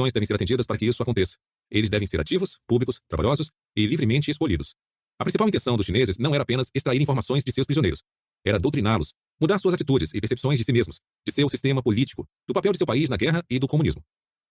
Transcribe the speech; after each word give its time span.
condições 0.00 0.12
devem 0.12 0.26
ser 0.26 0.34
atendidas 0.34 0.66
para 0.66 0.78
que 0.78 0.86
isso 0.86 1.02
aconteça. 1.02 1.36
Eles 1.70 1.90
devem 1.90 2.06
ser 2.06 2.20
ativos, 2.20 2.58
públicos, 2.66 3.00
trabalhosos 3.08 3.50
e 3.76 3.86
livremente 3.86 4.30
escolhidos. 4.30 4.74
A 5.18 5.24
principal 5.24 5.48
intenção 5.48 5.76
dos 5.76 5.86
chineses 5.86 6.16
não 6.18 6.34
era 6.34 6.42
apenas 6.42 6.70
extrair 6.74 7.00
informações 7.00 7.44
de 7.44 7.52
seus 7.52 7.66
prisioneiros. 7.66 8.02
Era 8.44 8.58
doutriná-los, 8.58 9.12
mudar 9.40 9.58
suas 9.58 9.74
atitudes 9.74 10.14
e 10.14 10.20
percepções 10.20 10.58
de 10.58 10.64
si 10.64 10.72
mesmos, 10.72 11.00
de 11.26 11.32
seu 11.32 11.48
sistema 11.48 11.82
político, 11.82 12.26
do 12.48 12.54
papel 12.54 12.72
de 12.72 12.78
seu 12.78 12.86
país 12.86 13.10
na 13.10 13.16
guerra 13.16 13.44
e 13.50 13.58
do 13.58 13.68
comunismo. 13.68 14.02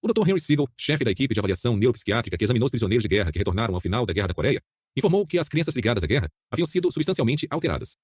O 0.02 0.08
Dr. 0.08 0.30
Henry 0.30 0.40
Siegel, 0.40 0.68
chefe 0.78 1.04
da 1.04 1.12
equipe 1.12 1.34
de 1.34 1.40
avaliação 1.40 1.76
neuropsiquiátrica 1.76 2.38
que 2.38 2.44
examinou 2.44 2.68
os 2.68 2.72
prisioneiros 2.72 3.04
de 3.04 3.10
guerra 3.10 3.32
que 3.32 3.40
retornaram 3.40 3.74
ao 3.74 3.82
final 3.82 4.06
da 4.06 4.14
Guerra 4.14 4.28
da 4.28 4.34
Coreia, 4.34 4.62
informou 4.96 5.26
que 5.26 5.40
as 5.40 5.50
crenças 5.50 5.74
ligadas 5.74 6.04
à 6.04 6.08
guerra 6.08 6.30
haviam 6.52 6.68
sido 6.68 6.92
substancialmente 6.92 7.48
alteradas. 7.50 7.98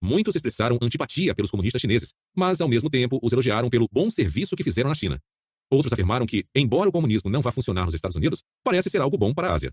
Muitos 0.00 0.36
expressaram 0.36 0.78
antipatia 0.80 1.34
pelos 1.34 1.50
comunistas 1.50 1.80
chineses, 1.80 2.14
mas 2.34 2.60
ao 2.60 2.68
mesmo 2.68 2.88
tempo 2.88 3.18
os 3.20 3.32
elogiaram 3.32 3.68
pelo 3.68 3.88
bom 3.90 4.08
serviço 4.10 4.54
que 4.54 4.62
fizeram 4.62 4.88
na 4.88 4.94
China. 4.94 5.20
Outros 5.70 5.92
afirmaram 5.92 6.26
que, 6.26 6.46
embora 6.54 6.88
o 6.88 6.92
comunismo 6.92 7.30
não 7.30 7.42
vá 7.42 7.52
funcionar 7.52 7.84
nos 7.84 7.94
Estados 7.94 8.16
Unidos, 8.16 8.42
parece 8.64 8.88
ser 8.88 9.00
algo 9.00 9.18
bom 9.18 9.34
para 9.34 9.50
a 9.50 9.54
Ásia. 9.54 9.72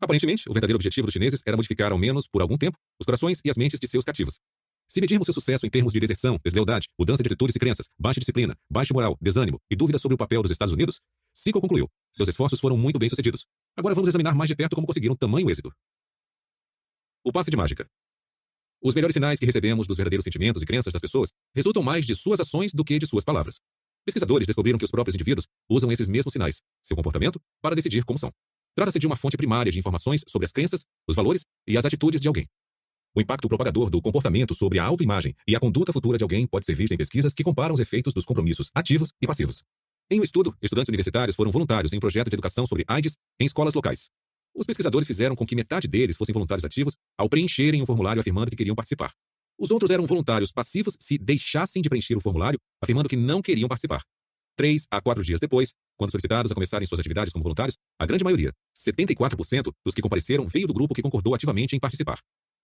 Aparentemente, 0.00 0.48
o 0.48 0.52
verdadeiro 0.54 0.76
objetivo 0.76 1.06
dos 1.06 1.12
chineses 1.12 1.42
era 1.44 1.56
modificar, 1.56 1.92
ao 1.92 1.98
menos 1.98 2.26
por 2.26 2.40
algum 2.40 2.56
tempo, 2.56 2.78
os 2.98 3.04
corações 3.04 3.40
e 3.44 3.50
as 3.50 3.56
mentes 3.56 3.78
de 3.78 3.86
seus 3.86 4.04
cativos. 4.04 4.38
Se 4.88 5.00
medirmos 5.00 5.26
seu 5.26 5.34
sucesso 5.34 5.66
em 5.66 5.70
termos 5.70 5.92
de 5.92 6.00
deserção, 6.00 6.40
deslealdade, 6.42 6.88
mudança 6.98 7.22
de 7.22 7.28
atitudes 7.28 7.54
e 7.54 7.58
crenças, 7.58 7.88
baixa 7.98 8.18
disciplina, 8.18 8.56
baixa 8.68 8.94
moral, 8.94 9.16
desânimo 9.20 9.60
e 9.70 9.76
dúvidas 9.76 10.00
sobre 10.00 10.14
o 10.14 10.18
papel 10.18 10.42
dos 10.42 10.50
Estados 10.50 10.72
Unidos, 10.72 11.00
Sickle 11.32 11.60
concluiu: 11.60 11.88
seus 12.12 12.28
esforços 12.28 12.58
foram 12.58 12.76
muito 12.76 12.98
bem 12.98 13.08
sucedidos. 13.08 13.46
Agora 13.76 13.94
vamos 13.94 14.08
examinar 14.08 14.34
mais 14.34 14.48
de 14.48 14.56
perto 14.56 14.74
como 14.74 14.86
conseguiram 14.86 15.14
tamanho 15.14 15.48
êxito. 15.48 15.72
O 17.22 17.30
passe 17.30 17.50
de 17.50 17.56
mágica. 17.56 17.86
Os 18.82 18.94
melhores 18.94 19.12
sinais 19.12 19.38
que 19.38 19.44
recebemos 19.44 19.86
dos 19.86 19.96
verdadeiros 19.96 20.24
sentimentos 20.24 20.62
e 20.62 20.66
crenças 20.66 20.92
das 20.92 21.00
pessoas 21.00 21.30
resultam 21.54 21.82
mais 21.82 22.06
de 22.06 22.14
suas 22.14 22.40
ações 22.40 22.72
do 22.72 22.82
que 22.82 22.98
de 22.98 23.06
suas 23.06 23.22
palavras. 23.22 23.60
Pesquisadores 24.04 24.46
descobriram 24.46 24.78
que 24.78 24.84
os 24.84 24.90
próprios 24.90 25.14
indivíduos 25.14 25.46
usam 25.68 25.90
esses 25.92 26.06
mesmos 26.06 26.32
sinais, 26.32 26.62
seu 26.82 26.96
comportamento, 26.96 27.40
para 27.62 27.74
decidir 27.74 28.04
como 28.04 28.18
são. 28.18 28.32
Trata-se 28.74 28.98
de 28.98 29.06
uma 29.06 29.16
fonte 29.16 29.36
primária 29.36 29.70
de 29.70 29.78
informações 29.78 30.22
sobre 30.26 30.46
as 30.46 30.52
crenças, 30.52 30.84
os 31.06 31.16
valores 31.16 31.44
e 31.66 31.76
as 31.76 31.84
atitudes 31.84 32.20
de 32.20 32.28
alguém. 32.28 32.48
O 33.14 33.20
impacto 33.20 33.48
propagador 33.48 33.90
do 33.90 34.00
comportamento 34.00 34.54
sobre 34.54 34.78
a 34.78 34.84
autoimagem 34.84 35.34
e 35.46 35.56
a 35.56 35.60
conduta 35.60 35.92
futura 35.92 36.16
de 36.16 36.22
alguém 36.22 36.46
pode 36.46 36.64
ser 36.64 36.74
visto 36.74 36.92
em 36.92 36.96
pesquisas 36.96 37.34
que 37.34 37.42
comparam 37.42 37.74
os 37.74 37.80
efeitos 37.80 38.14
dos 38.14 38.24
compromissos 38.24 38.70
ativos 38.74 39.12
e 39.20 39.26
passivos. 39.26 39.64
Em 40.08 40.20
um 40.20 40.22
estudo, 40.22 40.56
estudantes 40.62 40.88
universitários 40.88 41.36
foram 41.36 41.50
voluntários 41.50 41.92
em 41.92 41.96
um 41.96 42.00
projeto 42.00 42.30
de 42.30 42.34
educação 42.34 42.66
sobre 42.66 42.84
AIDS 42.86 43.16
em 43.38 43.46
escolas 43.46 43.74
locais. 43.74 44.10
Os 44.54 44.66
pesquisadores 44.66 45.06
fizeram 45.06 45.36
com 45.36 45.44
que 45.44 45.54
metade 45.54 45.88
deles 45.88 46.16
fossem 46.16 46.32
voluntários 46.32 46.64
ativos 46.64 46.96
ao 47.18 47.28
preencherem 47.28 47.82
um 47.82 47.86
formulário 47.86 48.20
afirmando 48.20 48.50
que 48.50 48.56
queriam 48.56 48.74
participar. 48.74 49.12
Os 49.60 49.70
outros 49.70 49.90
eram 49.90 50.06
voluntários 50.06 50.50
passivos 50.50 50.96
se 50.98 51.18
deixassem 51.18 51.82
de 51.82 51.90
preencher 51.90 52.16
o 52.16 52.20
formulário, 52.20 52.58
afirmando 52.82 53.10
que 53.10 53.16
não 53.16 53.42
queriam 53.42 53.68
participar. 53.68 54.02
Três 54.56 54.86
a 54.90 55.02
quatro 55.02 55.22
dias 55.22 55.38
depois, 55.38 55.74
quando 55.98 56.10
solicitados 56.10 56.50
a 56.50 56.54
começarem 56.54 56.86
suas 56.88 56.98
atividades 56.98 57.30
como 57.30 57.42
voluntários, 57.42 57.76
a 57.98 58.06
grande 58.06 58.24
maioria, 58.24 58.54
74% 58.74 59.70
dos 59.84 59.94
que 59.94 60.00
compareceram, 60.00 60.48
veio 60.48 60.66
do 60.66 60.72
grupo 60.72 60.94
que 60.94 61.02
concordou 61.02 61.34
ativamente 61.34 61.76
em 61.76 61.78
participar. 61.78 62.18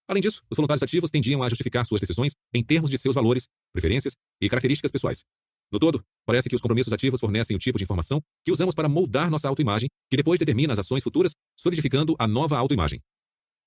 Além 0.09 0.23
disso, 0.23 0.43
os 0.51 0.57
voluntários 0.57 0.83
ativos 0.83 1.11
tendiam 1.11 1.43
a 1.43 1.49
justificar 1.51 1.85
suas 1.85 2.01
decisões 2.01 2.33
em 2.55 2.65
termos 2.65 2.91
de 2.91 2.97
seus 2.97 3.15
valores, 3.15 3.47
preferências 3.75 4.15
e 4.41 4.49
características 4.49 4.91
pessoais. 4.91 5.23
No 5.71 5.79
todo, 5.79 6.03
parece 6.25 6.49
que 6.49 6.55
os 6.55 6.63
compromissos 6.63 6.95
ativos 6.95 7.21
fornecem 7.21 7.55
o 7.55 7.59
tipo 7.59 7.77
de 7.77 7.85
informação 7.85 8.23
que 8.43 8.53
usamos 8.53 8.75
para 8.75 8.89
moldar 8.89 9.31
nossa 9.31 9.49
autoimagem, 9.49 9.91
que 10.09 10.17
depois 10.17 10.39
determina 10.39 10.73
as 10.73 10.79
ações 10.79 11.03
futuras, 11.03 11.35
solidificando 11.59 12.17
a 12.19 12.27
nova 12.27 12.57
autoimagem. 12.57 13.03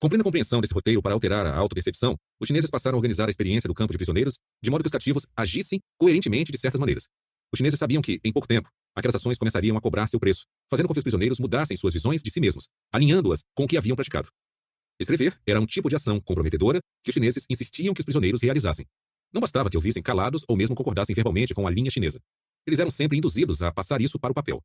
Com 0.02 0.08
plena 0.08 0.24
compreensão 0.24 0.62
desse 0.62 0.74
roteiro 0.74 1.02
para 1.02 1.14
alterar 1.14 1.46
a 1.46 1.54
autopercepção, 1.58 2.16
os 2.40 2.48
chineses 2.48 2.70
passaram 2.70 2.96
a 2.96 3.00
organizar 3.00 3.28
a 3.28 3.30
experiência 3.30 3.68
do 3.68 3.74
campo 3.74 3.92
de 3.92 3.98
prisioneiros 3.98 4.36
de 4.64 4.72
modo 4.72 4.82
que 4.82 4.88
os 4.88 4.92
cativos 4.92 5.28
agissem 5.36 5.82
coerentemente 5.98 6.54
de 6.54 6.58
certas 6.58 6.80
maneiras. 6.80 7.10
Os 7.52 7.58
chineses 7.58 7.78
sabiam 7.78 8.02
que, 8.02 8.18
em 8.24 8.32
pouco 8.32 8.48
tempo, 8.48 8.70
aquelas 8.96 9.16
ações 9.16 9.38
começariam 9.38 9.76
a 9.76 9.82
cobrar 9.82 10.08
seu 10.08 10.18
preço, 10.18 10.46
fazendo 10.70 10.88
com 10.88 10.94
que 10.94 11.00
os 11.00 11.04
prisioneiros 11.04 11.38
mudassem 11.38 11.76
suas 11.76 11.92
visões 11.92 12.24
de 12.24 12.32
si 12.32 12.40
mesmos, 12.40 12.70
alinhando-as 12.94 13.42
com 13.54 13.66
o 13.66 13.68
que 13.68 13.78
haviam 13.78 13.96
praticado. 13.96 14.30
Escrever 15.02 15.38
era 15.46 15.60
um 15.60 15.66
tipo 15.66 15.90
de 15.90 15.98
ação 15.98 16.22
comprometedora 16.22 16.80
que 17.04 17.10
os 17.10 17.14
chineses 17.14 17.46
insistiam 17.50 17.94
que 17.94 18.00
os 18.00 18.06
prisioneiros 18.06 18.42
realizassem. 18.42 18.86
Não 19.34 19.42
bastava 19.42 19.70
que 19.70 19.76
ouvissem 19.76 20.02
calados 20.02 20.46
ou 20.48 20.56
mesmo 20.56 20.76
concordassem 20.76 21.14
verbalmente 21.14 21.54
com 21.54 21.68
a 21.68 21.70
linha 21.70 21.92
chinesa. 21.92 22.22
Eles 22.66 22.80
eram 22.80 22.92
sempre 22.92 23.18
induzidos 23.18 23.62
a 23.62 23.72
passar 23.72 24.00
isso 24.00 24.18
para 24.18 24.32
o 24.32 24.36
papel. 24.36 24.62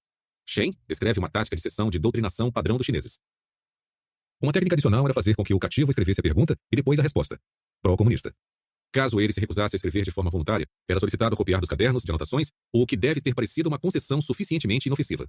Shen 0.47 0.77
descreve 0.87 1.19
uma 1.19 1.31
tática 1.31 1.57
de 1.57 1.63
sessão 1.63 1.91
de 1.91 1.99
doutrinação 1.99 2.53
padrão 2.53 2.77
dos 2.77 2.87
chineses. 2.87 3.19
Uma 4.45 4.53
técnica 4.53 4.75
adicional 4.75 5.03
era 5.07 5.15
fazer 5.15 5.35
com 5.35 5.43
que 5.43 5.55
o 5.55 5.59
cativo 5.59 5.91
escrevesse 5.91 6.21
a 6.21 6.23
pergunta 6.23 6.55
e 6.71 6.77
depois 6.77 6.99
a 6.99 7.03
resposta. 7.03 7.41
Pró-comunista. 7.83 8.31
Caso 8.93 9.19
ele 9.19 9.33
se 9.33 9.41
recusasse 9.41 9.75
a 9.75 9.79
escrever 9.79 10.05
de 10.05 10.11
forma 10.11 10.31
voluntária, 10.31 10.67
era 10.87 11.01
solicitado 11.01 11.35
copiar 11.35 11.61
dos 11.61 11.69
cadernos 11.71 12.03
de 12.03 12.11
anotações 12.11 12.53
o 12.71 12.87
que 12.87 12.95
deve 12.95 13.23
ter 13.23 13.35
parecido 13.35 13.71
uma 13.71 13.79
concessão 13.79 14.21
suficientemente 14.21 14.87
inofensiva. 14.87 15.27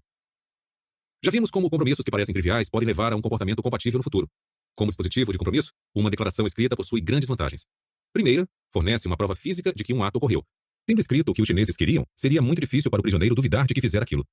Já 1.23 1.31
vimos 1.31 1.49
como 1.49 1.69
compromissos 1.69 2.03
que 2.03 2.11
parecem 2.11 2.33
triviais 2.33 2.69
podem 2.69 2.85
levar 2.85 3.13
a 3.13 3.15
um 3.15 3.21
comportamento 3.21 3.63
compatível 3.63 3.99
no 3.99 4.03
futuro. 4.03 4.27
Como 4.75 4.91
dispositivo 4.91 5.31
de 5.31 5.37
compromisso, 5.37 5.71
uma 5.95 6.09
declaração 6.09 6.45
escrita 6.45 6.75
possui 6.75 6.99
grandes 6.99 7.29
vantagens. 7.29 7.65
Primeira, 8.11 8.45
fornece 8.69 9.07
uma 9.07 9.15
prova 9.15 9.33
física 9.33 9.71
de 9.73 9.85
que 9.85 9.93
um 9.93 10.03
ato 10.03 10.17
ocorreu. 10.17 10.43
Tendo 10.85 10.99
escrito 10.99 11.29
o 11.29 11.33
que 11.33 11.41
os 11.41 11.47
chineses 11.47 11.77
queriam, 11.77 12.05
seria 12.17 12.41
muito 12.41 12.59
difícil 12.59 12.91
para 12.91 12.99
o 12.99 13.01
prisioneiro 13.01 13.33
duvidar 13.33 13.65
de 13.65 13.73
que 13.73 13.79
fizera 13.79 14.03
aquilo. 14.03 14.25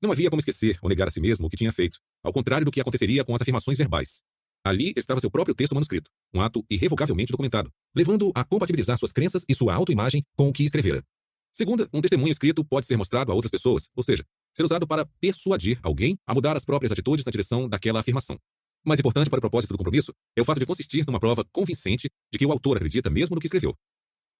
Não 0.00 0.12
havia 0.12 0.30
como 0.30 0.40
esquecer 0.40 0.78
ou 0.80 0.88
negar 0.88 1.08
a 1.08 1.10
si 1.10 1.20
mesmo 1.20 1.46
o 1.46 1.50
que 1.50 1.56
tinha 1.56 1.72
feito, 1.72 1.98
ao 2.22 2.32
contrário 2.32 2.64
do 2.64 2.70
que 2.70 2.80
aconteceria 2.80 3.24
com 3.24 3.34
as 3.34 3.42
afirmações 3.42 3.76
verbais. 3.76 4.22
Ali 4.64 4.92
estava 4.96 5.20
seu 5.20 5.30
próprio 5.30 5.54
texto 5.54 5.74
manuscrito, 5.74 6.10
um 6.32 6.40
ato 6.40 6.64
irrevogavelmente 6.70 7.32
documentado, 7.32 7.72
levando-o 7.94 8.32
a 8.34 8.44
compatibilizar 8.44 8.98
suas 8.98 9.12
crenças 9.12 9.44
e 9.48 9.54
sua 9.54 9.74
autoimagem 9.74 10.24
com 10.36 10.48
o 10.48 10.52
que 10.52 10.64
escrevera. 10.64 11.02
Segunda, 11.52 11.88
um 11.92 12.00
testemunho 12.00 12.30
escrito 12.30 12.64
pode 12.64 12.86
ser 12.86 12.96
mostrado 12.96 13.32
a 13.32 13.34
outras 13.34 13.50
pessoas, 13.50 13.88
ou 13.96 14.02
seja, 14.02 14.24
ser 14.56 14.62
usado 14.62 14.86
para 14.86 15.06
persuadir 15.20 15.78
alguém 15.82 16.16
a 16.26 16.34
mudar 16.34 16.56
as 16.56 16.64
próprias 16.64 16.92
atitudes 16.92 17.24
na 17.24 17.30
direção 17.30 17.68
daquela 17.68 18.00
afirmação. 18.00 18.38
Mais 18.84 19.00
importante 19.00 19.28
para 19.28 19.38
o 19.38 19.40
propósito 19.40 19.74
do 19.74 19.78
compromisso 19.78 20.12
é 20.36 20.40
o 20.40 20.44
fato 20.44 20.60
de 20.60 20.66
consistir 20.66 21.04
numa 21.06 21.18
prova 21.18 21.44
convincente 21.50 22.08
de 22.32 22.38
que 22.38 22.46
o 22.46 22.52
autor 22.52 22.76
acredita 22.76 23.10
mesmo 23.10 23.34
no 23.34 23.40
que 23.40 23.46
escreveu. 23.46 23.76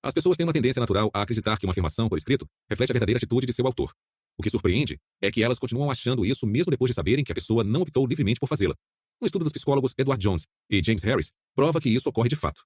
As 0.02 0.14
pessoas 0.14 0.36
têm 0.36 0.46
uma 0.46 0.52
tendência 0.52 0.78
natural 0.78 1.10
a 1.12 1.22
acreditar 1.22 1.58
que 1.58 1.66
uma 1.66 1.72
afirmação 1.72 2.08
por 2.08 2.16
escrito 2.16 2.46
reflete 2.70 2.90
a 2.90 2.94
verdadeira 2.94 3.18
atitude 3.18 3.46
de 3.46 3.52
seu 3.52 3.66
autor. 3.66 3.92
O 4.38 4.42
que 4.42 4.50
surpreende 4.50 5.00
é 5.20 5.32
que 5.32 5.42
elas 5.42 5.58
continuam 5.58 5.90
achando 5.90 6.24
isso 6.24 6.46
mesmo 6.46 6.70
depois 6.70 6.90
de 6.90 6.94
saberem 6.94 7.24
que 7.24 7.32
a 7.32 7.34
pessoa 7.34 7.64
não 7.64 7.82
optou 7.82 8.06
livremente 8.06 8.38
por 8.38 8.48
fazê-la. 8.48 8.76
Um 9.20 9.26
estudo 9.26 9.42
dos 9.42 9.52
psicólogos 9.52 9.94
Edward 9.98 10.22
Jones 10.22 10.46
e 10.70 10.80
James 10.82 11.02
Harris 11.02 11.32
prova 11.56 11.80
que 11.80 11.88
isso 11.88 12.08
ocorre 12.08 12.28
de 12.28 12.36
fato. 12.36 12.62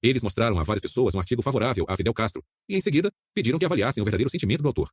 Eles 0.00 0.22
mostraram 0.22 0.58
a 0.58 0.62
várias 0.62 0.82
pessoas 0.82 1.14
um 1.16 1.18
artigo 1.18 1.42
favorável 1.42 1.84
a 1.88 1.96
Fidel 1.96 2.14
Castro 2.14 2.44
e, 2.68 2.76
em 2.76 2.80
seguida, 2.80 3.10
pediram 3.34 3.58
que 3.58 3.64
avaliassem 3.64 4.00
o 4.00 4.04
verdadeiro 4.04 4.30
sentimento 4.30 4.62
do 4.62 4.68
autor. 4.68 4.88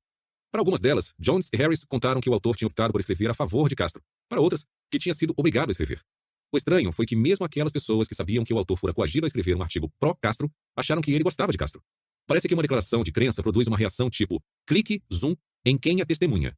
Para 0.51 0.61
algumas 0.61 0.79
delas, 0.79 1.13
Jones 1.19 1.49
e 1.53 1.57
Harris 1.57 1.83
contaram 1.83 2.19
que 2.19 2.29
o 2.29 2.33
autor 2.33 2.55
tinha 2.55 2.67
optado 2.67 2.91
por 2.91 2.99
escrever 2.99 3.29
a 3.29 3.33
favor 3.33 3.69
de 3.69 3.75
Castro. 3.75 4.01
Para 4.27 4.41
outras, 4.41 4.65
que 4.91 4.97
tinha 4.97 5.13
sido 5.13 5.33
obrigado 5.37 5.69
a 5.69 5.71
escrever. 5.71 6.01
O 6.51 6.57
estranho 6.57 6.91
foi 6.91 7.05
que 7.05 7.15
mesmo 7.15 7.45
aquelas 7.45 7.71
pessoas 7.71 8.07
que 8.07 8.15
sabiam 8.15 8.43
que 8.43 8.53
o 8.53 8.57
autor 8.57 8.77
fora 8.77 8.93
coagido 8.93 9.25
a 9.25 9.27
escrever 9.27 9.55
um 9.55 9.61
artigo 9.61 9.91
pró-Castro 9.99 10.51
acharam 10.75 11.01
que 11.01 11.11
ele 11.11 11.23
gostava 11.23 11.51
de 11.51 11.57
Castro. 11.57 11.81
Parece 12.25 12.47
que 12.47 12.53
uma 12.53 12.61
declaração 12.61 13.03
de 13.03 13.11
crença 13.11 13.43
produz 13.43 13.67
uma 13.67 13.77
reação 13.77 14.09
tipo 14.09 14.41
clique, 14.65 15.01
zoom, 15.13 15.35
em 15.65 15.77
quem 15.77 16.01
a 16.01 16.05
testemunha. 16.05 16.53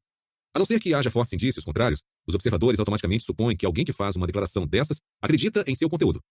A 0.54 0.60
não 0.60 0.66
ser 0.66 0.80
que 0.80 0.94
haja 0.94 1.12
fortes 1.12 1.34
indícios 1.34 1.66
contrários, 1.66 2.02
os 2.28 2.34
observadores 2.34 2.80
automaticamente 2.80 3.24
supõem 3.24 3.56
que 3.56 3.66
alguém 3.66 3.84
que 3.84 3.92
faz 3.92 4.16
uma 4.16 4.26
declaração 4.26 4.66
dessas 4.66 5.02
acredita 5.22 5.64
em 5.68 5.76
seu 5.76 5.90
conteúdo. 5.90 6.22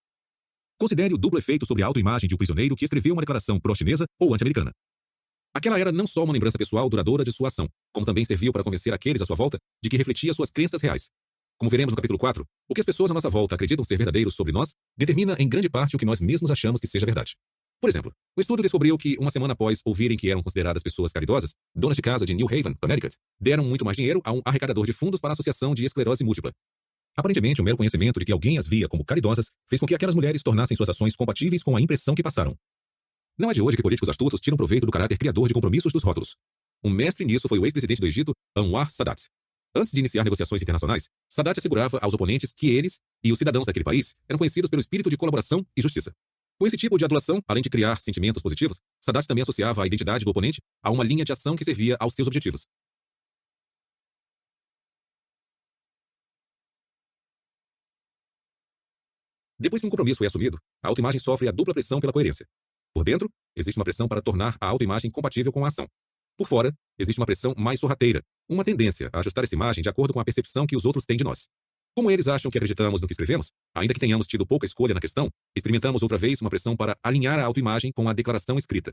Considere 0.79 1.15
o 1.15 1.19
duplo 1.19 1.39
efeito 1.39 1.67
sobre 1.67 1.83
a 1.83 1.87
autoimagem 1.87 2.29
de 2.29 2.35
um 2.35 2.39
prisioneiro 2.39 2.75
que 2.75 2.85
escreveu 2.85 3.15
uma 3.15 3.23
declaração 3.23 3.61
pró-chinesa 3.61 4.07
ou 4.19 4.35
anti-americana. 4.35 4.73
Aquela 5.55 5.79
era 5.79 5.93
não 5.93 6.07
só 6.07 6.25
uma 6.25 6.33
lembrança 6.33 6.59
pessoal 6.59 6.89
duradoura 6.89 7.23
de 7.23 7.33
sua 7.33 7.49
ação, 7.49 7.69
como 7.93 8.05
também 8.05 8.25
serviu 8.25 8.53
para 8.53 8.65
convencer 8.65 8.93
aqueles 8.93 9.23
à 9.23 9.25
sua 9.25 9.37
volta 9.37 9.59
de 9.83 9.89
que 9.89 9.97
refletia 9.97 10.35
suas 10.35 10.51
crenças 10.51 10.81
reais. 10.81 11.11
Como 11.57 11.71
veremos 11.71 11.93
no 11.93 11.97
capítulo 11.97 12.19
4, 12.19 12.45
o 12.69 12.75
que 12.75 12.81
as 12.81 12.85
pessoas 12.85 13.11
à 13.13 13.15
nossa 13.15 13.31
volta 13.31 13.55
acreditam 13.55 13.85
ser 13.85 13.97
verdadeiro 13.97 14.31
sobre 14.31 14.53
nós 14.53 14.75
determina 14.97 15.37
em 15.39 15.49
grande 15.49 15.69
parte 15.69 15.95
o 15.95 15.99
que 15.99 16.05
nós 16.05 16.19
mesmos 16.19 16.51
achamos 16.51 16.81
que 16.81 16.89
seja 16.89 17.07
verdade. 17.07 17.37
Por 17.85 17.91
exemplo, 17.91 18.15
o 18.35 18.41
estudo 18.41 18.63
descobriu 18.63 18.97
que, 18.97 19.15
uma 19.19 19.31
semana 19.31 19.53
após 19.53 19.83
ouvirem 19.85 20.17
que 20.17 20.31
eram 20.31 20.43
consideradas 20.43 20.83
pessoas 20.83 21.13
caridosas, 21.13 21.55
donas 21.75 21.97
de 21.97 22.01
casa 22.01 22.25
de 22.25 22.33
New 22.33 22.47
Haven, 22.47 22.73
Connecticut, 22.81 23.15
deram 23.39 23.63
muito 23.63 23.85
mais 23.85 23.95
dinheiro 23.95 24.23
a 24.25 24.33
um 24.33 24.41
arrecadador 24.43 24.87
de 24.87 24.95
fundos 24.95 25.21
para 25.21 25.33
a 25.33 25.35
Associação 25.35 25.75
de 25.75 25.85
Esclerose 25.85 26.25
Múltipla. 26.25 26.51
Aparentemente, 27.15 27.61
o 27.61 27.65
mero 27.65 27.77
conhecimento 27.77 28.19
de 28.19 28.25
que 28.25 28.33
alguém 28.33 28.57
as 28.57 28.67
via 28.67 28.89
como 28.89 29.05
caridosas 29.05 29.51
fez 29.69 29.79
com 29.79 29.87
que 29.87 29.95
aquelas 29.95 30.15
mulheres 30.15 30.43
tornassem 30.43 30.75
suas 30.75 30.89
ações 30.89 31.15
compatíveis 31.15 31.63
com 31.63 31.77
a 31.77 31.81
impressão 31.83 32.15
que 32.15 32.23
passaram. 32.23 32.57
Não 33.39 33.51
é 33.51 33.53
de 33.53 33.61
hoje 33.61 33.77
que 33.77 33.83
políticos 33.83 34.09
astutos 34.09 34.41
tiram 34.41 34.57
proveito 34.57 34.87
do 34.87 34.91
caráter 34.91 35.19
criador 35.19 35.47
de 35.47 35.53
compromissos 35.53 35.93
dos 35.93 36.03
rótulos. 36.03 36.37
Um 36.83 36.89
mestre 36.89 37.27
nisso 37.27 37.47
foi 37.49 37.59
o 37.59 37.67
ex-presidente 37.67 38.01
do 38.01 38.07
Egito, 38.07 38.33
Anwar 38.57 38.91
Sadat. 38.93 39.25
Antes 39.77 39.93
de 39.93 40.01
iniciar 40.01 40.25
negociações 40.25 40.63
internacionais, 40.63 41.11
Sadat 41.29 41.59
assegurava 41.59 41.99
aos 42.01 42.15
oponentes 42.15 42.55
que 42.55 42.71
eles 42.71 42.99
e 43.23 43.31
os 43.31 43.37
cidadãos 43.37 43.67
daquele 43.67 43.85
país 43.85 44.15
eram 44.27 44.39
conhecidos 44.39 44.71
pelo 44.71 44.81
espírito 44.81 45.11
de 45.11 45.19
colaboração 45.19 45.67
e 45.77 45.83
justiça. 45.83 46.15
Com 46.59 46.67
esse 46.67 46.77
tipo 46.77 46.97
de 46.97 47.05
adulação, 47.05 47.43
além 47.49 47.63
de 47.63 47.71
criar 47.71 48.01
sentimentos 48.01 48.43
positivos, 48.43 48.81
Sadat 49.01 49.27
também 49.27 49.43
associava 49.43 49.83
a 49.83 49.87
identidade 49.87 50.25
do 50.25 50.31
oponente 50.31 50.61
a 50.83 50.91
uma 50.91 51.05
linha 51.05 51.25
de 51.25 51.33
ação 51.33 51.57
que 51.57 51.65
servia 51.65 51.97
aos 51.99 52.15
seus 52.15 52.29
objetivos. 52.29 52.67
Depois 59.59 59.81
que 59.81 59.87
um 59.87 59.91
compromisso 59.91 60.23
é 60.23 60.27
assumido, 60.27 60.59
a 60.83 60.89
autoimagem 60.89 61.21
sofre 61.21 61.49
a 61.49 61.53
dupla 61.53 61.75
pressão 61.75 62.01
pela 62.01 62.13
coerência. 62.13 62.47
Por 62.95 63.05
dentro, 63.05 63.29
existe 63.57 63.79
uma 63.79 63.85
pressão 63.85 64.07
para 64.07 64.23
tornar 64.23 64.57
a 64.61 64.67
autoimagem 64.67 65.11
compatível 65.11 65.53
com 65.53 65.65
a 65.65 65.69
ação. 65.69 65.89
Por 66.37 66.47
fora, 66.47 66.73
existe 66.99 67.19
uma 67.19 67.27
pressão 67.27 67.55
mais 67.57 67.81
sorrateira, 67.81 68.23
uma 68.49 68.65
tendência 68.65 69.09
a 69.13 69.21
ajustar 69.21 69.45
essa 69.45 69.55
imagem 69.55 69.83
de 69.83 69.89
acordo 69.89 70.13
com 70.13 70.21
a 70.21 70.25
percepção 70.25 70.67
que 70.67 70.77
os 70.77 70.85
outros 70.85 71.05
têm 71.05 71.17
de 71.17 71.25
nós. 71.25 71.49
Como 71.97 72.11
eles 72.11 72.27
acham 72.27 72.51
que 72.51 72.59
acreditamos 72.59 73.01
no 73.01 73.07
que 73.07 73.13
escrevemos, 73.13 73.53
ainda 73.73 73.95
que 73.95 74.01
tenhamos 74.01 74.27
tido 74.27 74.45
pouca 74.45 74.67
escolha 74.67 74.93
na 74.93 75.01
questão, 75.01 75.31
experimentamos 75.57 76.03
outra 76.03 76.19
vez 76.19 76.41
uma 76.41 76.51
pressão 76.51 76.77
para 76.77 76.99
alinhar 77.01 77.39
a 77.39 77.45
autoimagem 77.45 77.93
com 77.93 78.09
a 78.09 78.13
declaração 78.13 78.59
escrita. 78.59 78.93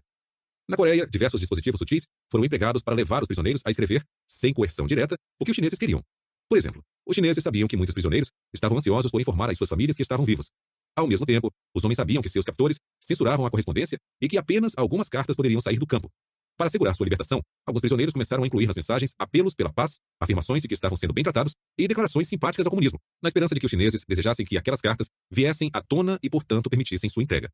Na 0.70 0.78
Coreia, 0.78 1.08
diversos 1.08 1.40
dispositivos 1.40 1.80
sutis 1.80 2.06
foram 2.30 2.46
empregados 2.46 2.84
para 2.84 2.94
levar 2.94 3.24
os 3.24 3.28
prisioneiros 3.28 3.64
a 3.66 3.72
escrever, 3.72 4.06
sem 4.28 4.54
coerção 4.54 4.86
direta, 4.86 5.18
o 5.40 5.46
que 5.46 5.50
os 5.50 5.56
chineses 5.56 5.80
queriam. 5.80 6.04
Por 6.48 6.60
exemplo, 6.60 6.84
os 7.04 7.16
chineses 7.16 7.44
sabiam 7.44 7.68
que 7.68 7.76
muitos 7.76 7.94
prisioneiros 7.94 8.30
estavam 8.54 8.78
ansiosos 8.78 9.10
por 9.10 9.20
informar 9.20 9.50
às 9.50 9.58
suas 9.58 9.70
famílias 9.70 9.96
que 9.96 10.04
estavam 10.04 10.24
vivos. 10.24 10.52
Ao 10.96 11.08
mesmo 11.08 11.26
tempo, 11.26 11.52
os 11.74 11.84
homens 11.84 11.98
sabiam 11.98 12.22
que 12.22 12.30
seus 12.30 12.46
captores 12.46 12.78
censuravam 13.00 13.48
a 13.48 13.50
correspondência 13.50 13.98
e 14.22 14.30
que 14.30 14.38
apenas 14.38 14.74
algumas 14.78 15.10
cartas 15.10 15.36
poderiam 15.36 15.60
sair 15.60 15.80
do 15.80 15.88
campo, 15.88 16.12
para 16.58 16.68
assegurar 16.68 16.96
sua 16.96 17.06
libertação, 17.06 17.42
alguns 17.66 17.82
prisioneiros 17.82 18.14
começaram 18.14 18.44
a 18.44 18.48
incluir 18.48 18.68
nas 18.68 18.76
mensagens 18.76 19.14
apelos 19.18 19.56
pela 19.56 19.72
paz, 19.72 20.00
afirmações 20.20 20.62
de 20.62 20.68
que 20.68 20.74
estavam 20.74 20.96
sendo 20.96 21.14
bem 21.14 21.24
tratados 21.24 21.54
e 21.78 21.88
declarações 21.88 22.28
simpáticas 22.28 22.66
ao 22.66 22.70
comunismo, 22.70 23.00
na 23.22 23.28
esperança 23.30 23.54
de 23.54 23.60
que 23.60 23.66
os 23.66 23.70
chineses 23.70 24.04
desejassem 24.08 24.46
que 24.46 24.58
aquelas 24.58 24.82
cartas 24.82 25.08
viessem 25.32 25.70
à 25.74 25.82
tona 25.82 26.20
e, 26.22 26.30
portanto, 26.30 26.70
permitissem 26.70 27.10
sua 27.10 27.24
entrega. 27.24 27.50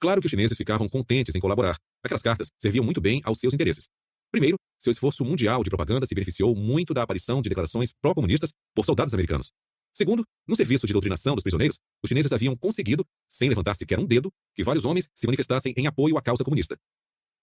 Claro 0.00 0.20
que 0.20 0.26
os 0.26 0.30
chineses 0.30 0.56
ficavam 0.56 0.88
contentes 0.88 1.34
em 1.34 1.40
colaborar. 1.40 1.76
Aquelas 2.02 2.22
cartas 2.22 2.50
serviam 2.58 2.84
muito 2.84 3.00
bem 3.00 3.20
aos 3.24 3.38
seus 3.38 3.52
interesses. 3.52 3.88
Primeiro, 4.32 4.56
seu 4.78 4.90
esforço 4.90 5.24
mundial 5.24 5.62
de 5.62 5.68
propaganda 5.68 6.06
se 6.06 6.14
beneficiou 6.14 6.54
muito 6.54 6.94
da 6.94 7.02
aparição 7.02 7.42
de 7.42 7.48
declarações 7.48 7.92
pró-comunistas 8.00 8.50
por 8.74 8.86
soldados 8.86 9.12
americanos. 9.12 9.52
Segundo, 9.92 10.24
no 10.46 10.56
serviço 10.56 10.86
de 10.86 10.92
doutrinação 10.92 11.34
dos 11.34 11.42
prisioneiros, 11.42 11.78
os 12.02 12.08
chineses 12.08 12.32
haviam 12.32 12.56
conseguido, 12.56 13.04
sem 13.28 13.48
levantar 13.48 13.74
sequer 13.74 13.98
um 13.98 14.06
dedo, 14.06 14.32
que 14.54 14.62
vários 14.62 14.84
homens 14.84 15.08
se 15.14 15.26
manifestassem 15.26 15.74
em 15.76 15.86
apoio 15.86 16.16
à 16.16 16.22
causa 16.22 16.44
comunista. 16.44 16.78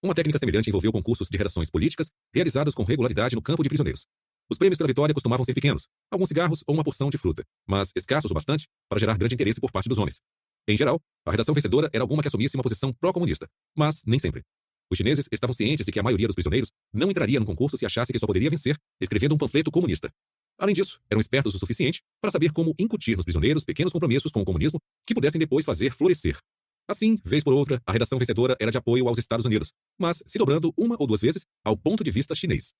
Uma 0.00 0.14
técnica 0.14 0.38
semelhante 0.38 0.68
envolveu 0.68 0.92
concursos 0.92 1.28
de 1.28 1.36
redações 1.36 1.68
políticas 1.68 2.08
realizados 2.32 2.72
com 2.72 2.84
regularidade 2.84 3.34
no 3.34 3.42
campo 3.42 3.64
de 3.64 3.68
prisioneiros. 3.68 4.06
Os 4.48 4.56
prêmios 4.56 4.78
pela 4.78 4.86
vitória 4.86 5.12
costumavam 5.12 5.44
ser 5.44 5.54
pequenos, 5.54 5.88
alguns 6.08 6.28
cigarros 6.28 6.62
ou 6.68 6.74
uma 6.74 6.84
porção 6.84 7.10
de 7.10 7.18
fruta, 7.18 7.44
mas 7.66 7.90
escassos 7.96 8.30
o 8.30 8.34
bastante 8.34 8.68
para 8.88 9.00
gerar 9.00 9.18
grande 9.18 9.34
interesse 9.34 9.60
por 9.60 9.72
parte 9.72 9.88
dos 9.88 9.98
homens. 9.98 10.20
Em 10.68 10.76
geral, 10.76 11.00
a 11.26 11.32
redação 11.32 11.52
vencedora 11.52 11.90
era 11.92 12.04
alguma 12.04 12.22
que 12.22 12.28
assumisse 12.28 12.56
uma 12.56 12.62
posição 12.62 12.92
pró-comunista, 12.92 13.48
mas 13.76 14.00
nem 14.06 14.20
sempre. 14.20 14.44
Os 14.88 14.96
chineses 14.96 15.26
estavam 15.32 15.52
cientes 15.52 15.84
de 15.84 15.90
que 15.90 15.98
a 15.98 16.02
maioria 16.02 16.28
dos 16.28 16.36
prisioneiros 16.36 16.70
não 16.92 17.10
entraria 17.10 17.40
no 17.40 17.46
concurso 17.46 17.76
se 17.76 17.84
achasse 17.84 18.12
que 18.12 18.18
só 18.20 18.26
poderia 18.26 18.50
vencer 18.50 18.76
escrevendo 19.00 19.34
um 19.34 19.38
panfleto 19.38 19.70
comunista. 19.70 20.12
Além 20.60 20.76
disso, 20.76 21.00
eram 21.10 21.20
espertos 21.20 21.56
o 21.56 21.58
suficiente 21.58 22.00
para 22.20 22.30
saber 22.30 22.52
como 22.52 22.72
incutir 22.78 23.16
nos 23.16 23.24
prisioneiros 23.24 23.64
pequenos 23.64 23.92
compromissos 23.92 24.30
com 24.30 24.40
o 24.42 24.44
comunismo 24.44 24.78
que 25.04 25.14
pudessem 25.14 25.40
depois 25.40 25.64
fazer 25.64 25.92
florescer 25.92 26.38
Assim, 26.88 27.18
vez 27.22 27.44
por 27.44 27.52
outra, 27.52 27.82
a 27.86 27.92
redação 27.92 28.18
vencedora 28.18 28.56
era 28.58 28.70
de 28.70 28.78
apoio 28.78 29.06
aos 29.08 29.18
Estados 29.18 29.44
Unidos, 29.44 29.72
mas 29.98 30.22
se 30.26 30.38
dobrando 30.38 30.72
uma 30.74 30.96
ou 30.98 31.06
duas 31.06 31.20
vezes 31.20 31.44
ao 31.62 31.76
ponto 31.76 32.02
de 32.02 32.10
vista 32.10 32.34
chinês. 32.34 32.72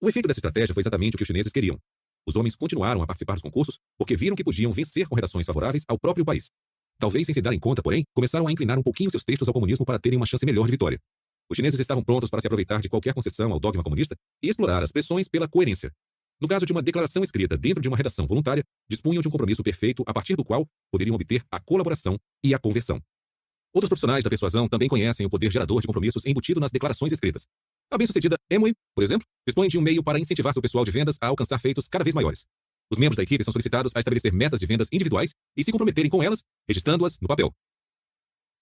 O 0.00 0.08
efeito 0.08 0.26
dessa 0.26 0.40
estratégia 0.40 0.72
foi 0.72 0.80
exatamente 0.80 1.14
o 1.14 1.18
que 1.18 1.22
os 1.22 1.26
chineses 1.26 1.52
queriam. 1.52 1.78
Os 2.26 2.34
homens 2.34 2.56
continuaram 2.56 3.02
a 3.02 3.06
participar 3.06 3.34
dos 3.34 3.42
concursos 3.42 3.78
porque 3.98 4.16
viram 4.16 4.34
que 4.34 4.42
podiam 4.42 4.72
vencer 4.72 5.06
com 5.06 5.14
redações 5.14 5.44
favoráveis 5.44 5.84
ao 5.86 5.98
próprio 5.98 6.24
país. 6.24 6.50
Talvez 6.98 7.26
sem 7.26 7.34
se 7.34 7.42
darem 7.42 7.60
conta, 7.60 7.82
porém, 7.82 8.04
começaram 8.14 8.46
a 8.46 8.52
inclinar 8.52 8.78
um 8.78 8.82
pouquinho 8.82 9.10
seus 9.10 9.24
textos 9.24 9.48
ao 9.48 9.54
comunismo 9.54 9.84
para 9.84 9.98
terem 9.98 10.16
uma 10.16 10.26
chance 10.26 10.46
melhor 10.46 10.64
de 10.64 10.70
vitória. 10.70 10.98
Os 11.50 11.56
chineses 11.56 11.78
estavam 11.78 12.02
prontos 12.02 12.30
para 12.30 12.40
se 12.40 12.46
aproveitar 12.46 12.80
de 12.80 12.88
qualquer 12.88 13.12
concessão 13.12 13.52
ao 13.52 13.60
dogma 13.60 13.82
comunista 13.82 14.16
e 14.42 14.48
explorar 14.48 14.82
as 14.82 14.90
pressões 14.90 15.28
pela 15.28 15.46
coerência. 15.46 15.92
No 16.40 16.48
caso 16.48 16.64
de 16.64 16.72
uma 16.72 16.82
declaração 16.82 17.22
escrita 17.22 17.58
dentro 17.58 17.82
de 17.82 17.88
uma 17.88 17.96
redação 17.96 18.26
voluntária, 18.26 18.64
dispunham 18.88 19.20
de 19.20 19.28
um 19.28 19.30
compromisso 19.30 19.62
perfeito 19.62 20.02
a 20.06 20.14
partir 20.14 20.36
do 20.36 20.44
qual 20.44 20.66
poderiam 20.90 21.14
obter 21.14 21.44
a 21.50 21.60
colaboração 21.60 22.16
e 22.42 22.54
a 22.54 22.58
conversão. 22.58 23.00
Outros 23.74 23.88
profissionais 23.88 24.22
da 24.22 24.28
persuasão 24.28 24.68
também 24.68 24.88
conhecem 24.88 25.24
o 25.24 25.30
poder 25.30 25.50
gerador 25.50 25.80
de 25.80 25.86
compromissos 25.86 26.26
embutido 26.26 26.60
nas 26.60 26.70
declarações 26.70 27.10
escritas. 27.10 27.46
A 27.90 27.96
bem-sucedida 27.96 28.36
Emoi, 28.50 28.74
por 28.94 29.02
exemplo, 29.02 29.26
dispõe 29.46 29.68
de 29.68 29.78
um 29.78 29.80
meio 29.80 30.02
para 30.02 30.18
incentivar 30.18 30.52
seu 30.52 30.60
pessoal 30.60 30.84
de 30.84 30.90
vendas 30.90 31.16
a 31.20 31.28
alcançar 31.28 31.58
feitos 31.58 31.88
cada 31.88 32.04
vez 32.04 32.14
maiores. 32.14 32.44
Os 32.90 32.98
membros 32.98 33.16
da 33.16 33.22
equipe 33.22 33.42
são 33.42 33.52
solicitados 33.52 33.92
a 33.94 34.00
estabelecer 34.00 34.32
metas 34.32 34.60
de 34.60 34.66
vendas 34.66 34.88
individuais 34.92 35.34
e 35.56 35.64
se 35.64 35.72
comprometerem 35.72 36.10
com 36.10 36.22
elas, 36.22 36.42
registrando-as 36.68 37.18
no 37.20 37.28
papel. 37.28 37.50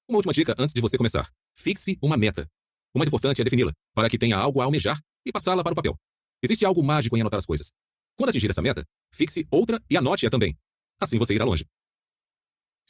Uma 0.09 0.19
última 0.19 0.33
dica 0.33 0.55
antes 0.59 0.73
de 0.73 0.81
você 0.81 0.97
começar. 0.97 1.29
Fixe 1.57 1.99
uma 2.01 2.17
meta. 2.17 2.49
O 2.95 2.99
mais 2.99 3.09
importante 3.09 3.41
é 3.41 3.45
defini-la, 3.45 3.73
para 3.95 4.09
que 4.09 4.19
tenha 4.19 4.37
algo 4.37 4.61
a 4.61 4.65
almejar 4.65 5.01
e 5.27 5.33
passá-la 5.33 5.63
para 5.63 5.73
o 5.73 5.77
papel. 5.77 5.97
Existe 6.43 6.65
algo 6.65 6.83
mágico 6.83 7.17
em 7.17 7.21
anotar 7.21 7.39
as 7.39 7.47
coisas. 7.47 7.73
Quando 8.17 8.31
atingir 8.31 8.51
essa 8.51 8.63
meta, 8.63 8.85
fixe 9.13 9.47
outra 9.51 9.81
e 9.89 9.97
anote-a 9.97 10.31
também. 10.31 10.57
Assim 11.01 11.19
você 11.19 11.35
irá 11.35 11.45
longe. 11.45 11.67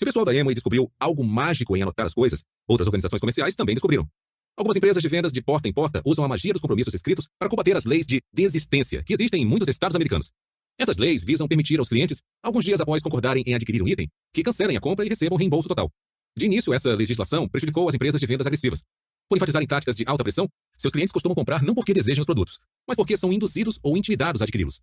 Se 0.00 0.04
o 0.04 0.06
pessoal 0.06 0.24
da 0.24 0.34
Emoi 0.34 0.54
descobriu 0.54 0.90
algo 0.98 1.22
mágico 1.22 1.76
em 1.76 1.82
anotar 1.82 2.06
as 2.06 2.14
coisas, 2.14 2.42
outras 2.66 2.86
organizações 2.86 3.20
comerciais 3.20 3.54
também 3.54 3.74
descobriram. 3.74 4.08
Algumas 4.56 4.74
empresas 4.74 5.02
de 5.02 5.06
vendas 5.10 5.30
de 5.30 5.42
porta 5.42 5.68
em 5.68 5.74
porta 5.74 6.00
usam 6.06 6.24
a 6.24 6.28
magia 6.28 6.54
dos 6.54 6.62
compromissos 6.62 6.94
escritos 6.94 7.28
para 7.38 7.50
combater 7.50 7.76
as 7.76 7.84
leis 7.84 8.06
de 8.06 8.22
desistência 8.32 9.02
que 9.04 9.12
existem 9.12 9.42
em 9.42 9.44
muitos 9.44 9.68
estados 9.68 9.94
americanos. 9.94 10.30
Essas 10.78 10.96
leis 10.96 11.22
visam 11.22 11.46
permitir 11.46 11.78
aos 11.78 11.90
clientes, 11.90 12.22
alguns 12.42 12.64
dias 12.64 12.80
após 12.80 13.02
concordarem 13.02 13.42
em 13.46 13.52
adquirir 13.52 13.82
um 13.82 13.88
item, 13.88 14.08
que 14.32 14.42
cancelem 14.42 14.74
a 14.74 14.80
compra 14.80 15.04
e 15.04 15.08
recebam 15.10 15.36
reembolso 15.36 15.68
total. 15.68 15.92
De 16.34 16.46
início, 16.46 16.72
essa 16.72 16.94
legislação 16.94 17.46
prejudicou 17.46 17.86
as 17.86 17.94
empresas 17.94 18.18
de 18.18 18.26
vendas 18.26 18.46
agressivas. 18.46 18.82
Por 19.28 19.36
enfatizarem 19.36 19.68
táticas 19.68 19.94
de 19.94 20.04
alta 20.06 20.24
pressão, 20.24 20.48
seus 20.78 20.92
clientes 20.92 21.12
costumam 21.12 21.34
comprar 21.34 21.62
não 21.62 21.74
porque 21.74 21.92
desejam 21.92 22.22
os 22.22 22.26
produtos, 22.26 22.58
mas 22.88 22.96
porque 22.96 23.18
são 23.18 23.30
induzidos 23.30 23.78
ou 23.82 23.98
intimidados 23.98 24.40
a 24.40 24.44
adquiri-los. 24.44 24.80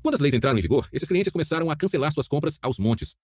Quando 0.00 0.14
as 0.14 0.20
leis 0.20 0.32
entraram 0.32 0.56
em 0.56 0.62
vigor, 0.62 0.88
esses 0.92 1.08
clientes 1.08 1.32
começaram 1.32 1.72
a 1.72 1.76
cancelar 1.76 2.12
suas 2.12 2.28
compras 2.28 2.56
aos 2.62 2.78
montes, 2.78 3.16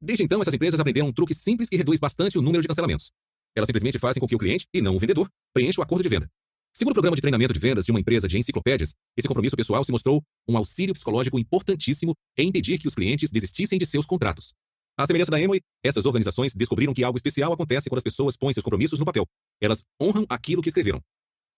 Desde 0.00 0.22
então, 0.22 0.40
essas 0.40 0.54
empresas 0.54 0.78
aprenderam 0.78 1.08
um 1.08 1.12
truque 1.12 1.34
simples 1.34 1.68
que 1.68 1.76
reduz 1.76 1.98
bastante 1.98 2.38
o 2.38 2.42
número 2.42 2.62
de 2.62 2.68
cancelamentos. 2.68 3.10
Elas 3.54 3.66
simplesmente 3.66 3.98
fazem 3.98 4.20
com 4.20 4.26
que 4.26 4.34
o 4.34 4.38
cliente, 4.38 4.66
e 4.72 4.82
não 4.82 4.94
o 4.94 4.98
vendedor, 4.98 5.30
preencha 5.54 5.80
o 5.80 5.84
acordo 5.84 6.02
de 6.02 6.08
venda. 6.08 6.28
Segundo 6.74 6.92
o 6.92 6.94
programa 6.94 7.16
de 7.16 7.22
treinamento 7.22 7.54
de 7.54 7.58
vendas 7.58 7.86
de 7.86 7.90
uma 7.90 7.98
empresa 7.98 8.28
de 8.28 8.36
enciclopédias, 8.36 8.94
esse 9.16 9.26
compromisso 9.26 9.56
pessoal 9.56 9.82
se 9.82 9.90
mostrou 9.90 10.22
um 10.46 10.58
auxílio 10.58 10.92
psicológico 10.92 11.38
importantíssimo 11.38 12.14
em 12.36 12.48
impedir 12.48 12.78
que 12.78 12.86
os 12.86 12.94
clientes 12.94 13.30
desistissem 13.30 13.78
de 13.78 13.86
seus 13.86 14.04
contratos. 14.04 14.52
À 14.98 15.06
semelhança 15.06 15.30
da 15.30 15.40
Emory, 15.40 15.62
essas 15.82 16.04
organizações 16.04 16.54
descobriram 16.54 16.92
que 16.92 17.02
algo 17.02 17.16
especial 17.16 17.50
acontece 17.50 17.88
quando 17.88 17.98
as 17.98 18.04
pessoas 18.04 18.36
põem 18.36 18.52
seus 18.52 18.64
compromissos 18.64 18.98
no 18.98 19.06
papel. 19.06 19.26
Elas 19.58 19.82
honram 20.00 20.26
aquilo 20.28 20.60
que 20.60 20.68
escreveram. 20.68 21.00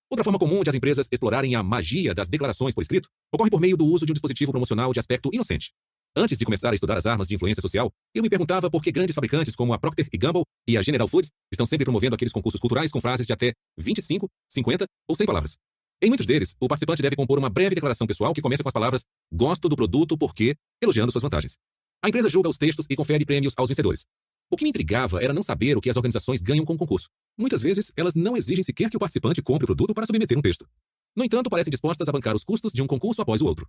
Outra 0.08 0.22
forma 0.22 0.38
comum 0.38 0.62
de 0.62 0.70
as 0.70 0.76
empresas 0.76 1.08
explorarem 1.10 1.56
a 1.56 1.62
magia 1.62 2.14
das 2.14 2.28
declarações 2.28 2.74
por 2.74 2.82
escrito 2.82 3.08
ocorre 3.32 3.50
por 3.50 3.60
meio 3.60 3.76
do 3.76 3.86
uso 3.86 4.06
de 4.06 4.12
um 4.12 4.14
dispositivo 4.14 4.52
promocional 4.52 4.92
de 4.92 5.00
aspecto 5.00 5.30
inocente. 5.32 5.72
Antes 6.16 6.36
de 6.36 6.44
começar 6.44 6.70
a 6.70 6.74
estudar 6.74 6.96
as 6.96 7.06
armas 7.06 7.28
de 7.28 7.34
influência 7.34 7.60
social, 7.60 7.90
eu 8.14 8.22
me 8.22 8.28
perguntava 8.28 8.70
por 8.70 8.82
que 8.82 8.90
grandes 8.90 9.14
fabricantes 9.14 9.54
como 9.54 9.72
a 9.72 9.78
Procter 9.78 10.08
Gamble 10.14 10.42
e 10.66 10.76
a 10.76 10.82
General 10.82 11.06
Foods 11.06 11.30
estão 11.52 11.64
sempre 11.64 11.84
promovendo 11.84 12.14
aqueles 12.14 12.32
concursos 12.32 12.60
culturais 12.60 12.90
com 12.90 13.00
frases 13.00 13.26
de 13.26 13.32
até 13.32 13.52
25, 13.76 14.28
50 14.48 14.86
ou 15.08 15.16
100 15.16 15.26
palavras. 15.26 15.56
Em 16.02 16.08
muitos 16.08 16.26
deles, 16.26 16.56
o 16.60 16.68
participante 16.68 17.02
deve 17.02 17.16
compor 17.16 17.38
uma 17.38 17.50
breve 17.50 17.74
declaração 17.74 18.06
pessoal 18.06 18.32
que 18.32 18.40
começa 18.40 18.62
com 18.62 18.68
as 18.68 18.72
palavras 18.72 19.04
gosto 19.32 19.68
do 19.68 19.76
produto 19.76 20.16
porque, 20.16 20.56
elogiando 20.82 21.12
suas 21.12 21.22
vantagens. 21.22 21.56
A 22.02 22.08
empresa 22.08 22.28
julga 22.28 22.48
os 22.48 22.58
textos 22.58 22.86
e 22.88 22.96
confere 22.96 23.24
prêmios 23.24 23.54
aos 23.56 23.68
vencedores. 23.68 24.04
O 24.50 24.56
que 24.56 24.64
me 24.64 24.70
intrigava 24.70 25.22
era 25.22 25.32
não 25.32 25.42
saber 25.42 25.76
o 25.76 25.80
que 25.80 25.90
as 25.90 25.96
organizações 25.96 26.40
ganham 26.40 26.64
com 26.64 26.74
o 26.74 26.78
concurso. 26.78 27.08
Muitas 27.36 27.60
vezes, 27.60 27.92
elas 27.96 28.14
não 28.14 28.36
exigem 28.36 28.64
sequer 28.64 28.88
que 28.90 28.96
o 28.96 29.00
participante 29.00 29.42
compre 29.42 29.64
o 29.64 29.66
produto 29.66 29.92
para 29.92 30.06
submeter 30.06 30.38
um 30.38 30.42
texto. 30.42 30.66
No 31.14 31.24
entanto, 31.24 31.50
parecem 31.50 31.70
dispostas 31.70 32.08
a 32.08 32.12
bancar 32.12 32.34
os 32.34 32.44
custos 32.44 32.72
de 32.72 32.80
um 32.80 32.86
concurso 32.86 33.20
após 33.20 33.40
o 33.40 33.46
outro. 33.46 33.68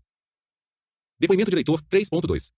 Depoimento 1.22 1.50
de 1.50 1.56
leitor 1.56 1.82
3.2. 1.84 2.52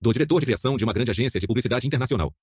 Do 0.00 0.12
diretor 0.12 0.40
de 0.40 0.46
criação 0.46 0.76
de 0.76 0.82
uma 0.82 0.92
grande 0.92 1.12
agência 1.12 1.38
de 1.38 1.46
publicidade 1.46 1.86
internacional. 1.86 2.34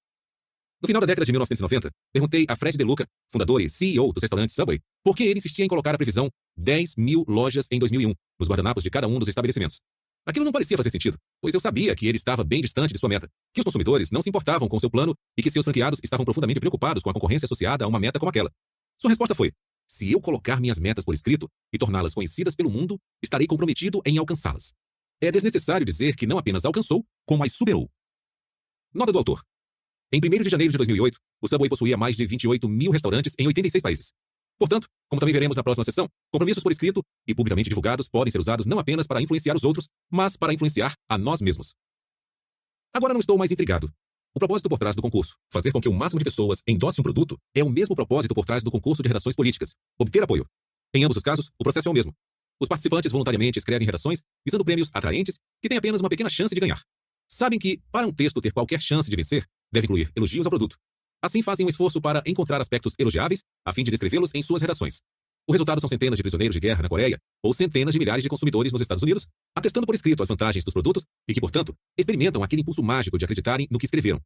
No 0.81 0.87
final 0.87 1.01
da 1.01 1.07
década 1.07 1.25
de 1.25 1.31
1990, 1.33 1.91
perguntei 2.13 2.45
a 2.47 2.55
Fred 2.55 2.77
DeLuca, 2.77 3.05
fundador 3.29 3.59
e 3.59 3.69
CEO 3.69 4.13
dos 4.13 4.21
restaurantes 4.21 4.55
Subway, 4.55 4.79
por 5.03 5.13
que 5.13 5.25
ele 5.25 5.39
insistia 5.39 5.65
em 5.65 5.67
colocar 5.67 5.93
a 5.93 5.97
previsão 5.97 6.29
10 6.55 6.95
mil 6.95 7.25
lojas 7.27 7.67
em 7.69 7.77
2001 7.77 8.13
nos 8.39 8.47
guardanapos 8.47 8.81
de 8.81 8.89
cada 8.89 9.09
um 9.09 9.19
dos 9.19 9.27
estabelecimentos. 9.27 9.81
Aquilo 10.25 10.45
não 10.45 10.53
parecia 10.53 10.77
fazer 10.77 10.89
sentido, 10.89 11.17
pois 11.41 11.53
eu 11.53 11.59
sabia 11.59 11.93
que 11.97 12.07
ele 12.07 12.17
estava 12.17 12.41
bem 12.41 12.61
distante 12.61 12.93
de 12.93 12.99
sua 12.99 13.09
meta, 13.09 13.29
que 13.53 13.59
os 13.59 13.65
consumidores 13.65 14.11
não 14.11 14.21
se 14.21 14.29
importavam 14.29 14.69
com 14.69 14.79
seu 14.79 14.89
plano 14.89 15.13
e 15.37 15.43
que 15.43 15.51
seus 15.51 15.65
franqueados 15.65 15.99
estavam 16.01 16.23
profundamente 16.23 16.61
preocupados 16.61 17.03
com 17.03 17.09
a 17.09 17.13
concorrência 17.13 17.45
associada 17.45 17.83
a 17.83 17.87
uma 17.89 17.99
meta 17.99 18.19
como 18.19 18.29
aquela. 18.29 18.49
Sua 18.97 19.09
resposta 19.09 19.35
foi: 19.35 19.51
se 19.85 20.09
eu 20.09 20.21
colocar 20.21 20.61
minhas 20.61 20.79
metas 20.79 21.03
por 21.03 21.13
escrito 21.13 21.49
e 21.73 21.77
torná-las 21.77 22.13
conhecidas 22.13 22.55
pelo 22.55 22.71
mundo, 22.71 22.97
estarei 23.21 23.47
comprometido 23.47 24.01
em 24.05 24.17
alcançá-las. 24.17 24.73
É 25.21 25.31
desnecessário 25.31 25.85
dizer 25.85 26.15
que 26.15 26.27
não 26.27 26.37
apenas 26.37 26.65
alcançou, 26.65 27.05
como 27.25 27.43
as 27.43 27.53
superou. 27.53 27.89
Nota 28.93 29.11
do 29.11 29.17
autor. 29.17 29.43
Em 30.11 30.17
1 30.17 30.43
de 30.43 30.49
janeiro 30.49 30.71
de 30.71 30.77
2008, 30.77 31.19
o 31.41 31.47
Subway 31.47 31.69
possuía 31.69 31.97
mais 31.97 32.15
de 32.15 32.25
28 32.25 32.69
mil 32.69 32.91
restaurantes 32.91 33.33
em 33.39 33.47
86 33.47 33.81
países. 33.81 34.13
Portanto, 34.57 34.87
como 35.09 35.19
também 35.19 35.33
veremos 35.33 35.57
na 35.57 35.63
próxima 35.63 35.83
sessão, 35.83 36.07
compromissos 36.31 36.63
por 36.63 36.71
escrito 36.71 37.03
e 37.27 37.35
publicamente 37.35 37.69
divulgados 37.69 38.07
podem 38.07 38.31
ser 38.31 38.39
usados 38.39 38.65
não 38.65 38.79
apenas 38.79 39.05
para 39.05 39.21
influenciar 39.21 39.55
os 39.55 39.63
outros, 39.63 39.87
mas 40.09 40.37
para 40.37 40.53
influenciar 40.53 40.95
a 41.09 41.17
nós 41.17 41.41
mesmos. 41.41 41.75
Agora 42.93 43.13
não 43.13 43.19
estou 43.19 43.37
mais 43.37 43.51
intrigado. 43.51 43.91
O 44.33 44.39
propósito 44.39 44.69
por 44.69 44.77
trás 44.77 44.95
do 44.95 45.01
concurso, 45.01 45.37
fazer 45.49 45.71
com 45.71 45.81
que 45.81 45.89
o 45.89 45.93
máximo 45.93 46.19
de 46.19 46.25
pessoas 46.25 46.61
endosse 46.67 46.99
um 46.99 47.03
produto, 47.03 47.37
é 47.53 47.63
o 47.63 47.69
mesmo 47.69 47.95
propósito 47.95 48.33
por 48.33 48.45
trás 48.45 48.63
do 48.63 48.71
concurso 48.71 49.01
de 49.01 49.07
redações 49.07 49.35
políticas, 49.35 49.75
obter 49.99 50.23
apoio. 50.23 50.45
Em 50.93 51.03
ambos 51.03 51.17
os 51.17 51.23
casos, 51.23 51.51
o 51.59 51.63
processo 51.63 51.87
é 51.87 51.91
o 51.91 51.93
mesmo. 51.93 52.13
Os 52.59 52.67
participantes 52.67 53.11
voluntariamente 53.11 53.59
escrevem 53.59 53.85
redações 53.85 54.21
visando 54.45 54.63
prêmios 54.63 54.89
atraentes 54.93 55.37
que 55.61 55.67
têm 55.67 55.77
apenas 55.77 56.01
uma 56.01 56.09
pequena 56.09 56.29
chance 56.29 56.53
de 56.53 56.61
ganhar. 56.61 56.81
Sabem 57.27 57.59
que, 57.59 57.81
para 57.91 58.07
um 58.07 58.13
texto 58.13 58.39
ter 58.39 58.53
qualquer 58.53 58.81
chance 58.81 59.09
de 59.09 59.15
vencer, 59.15 59.45
deve 59.71 59.85
incluir 59.85 60.11
elogios 60.15 60.45
ao 60.45 60.49
produto. 60.49 60.77
Assim 61.21 61.41
fazem 61.41 61.65
um 61.65 61.69
esforço 61.69 61.99
para 61.99 62.21
encontrar 62.25 62.61
aspectos 62.61 62.93
elogiáveis, 62.99 63.43
a 63.65 63.73
fim 63.73 63.83
de 63.83 63.91
descrevê-los 63.91 64.31
em 64.33 64.43
suas 64.43 64.61
redações. 64.61 65.01
O 65.47 65.51
resultado 65.51 65.79
são 65.79 65.87
centenas 65.87 66.17
de 66.17 66.23
prisioneiros 66.23 66.53
de 66.53 66.59
guerra 66.59 66.81
na 66.81 66.89
Coreia 66.89 67.19
ou 67.43 67.53
centenas 67.53 67.93
de 67.93 67.99
milhares 67.99 68.23
de 68.23 68.29
consumidores 68.29 68.71
nos 68.71 68.81
Estados 68.81 69.03
Unidos, 69.03 69.27
atestando 69.55 69.85
por 69.85 69.93
escrito 69.93 70.21
as 70.23 70.27
vantagens 70.27 70.63
dos 70.63 70.73
produtos 70.73 71.05
e 71.27 71.33
que, 71.33 71.41
portanto, 71.41 71.75
experimentam 71.97 72.41
aquele 72.41 72.61
impulso 72.61 72.81
mágico 72.81 73.17
de 73.17 73.25
acreditarem 73.25 73.67
no 73.69 73.77
que 73.77 73.85
escreveram. 73.85 74.19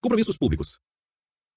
Compromissos 0.00 0.36
públicos. 0.36 0.78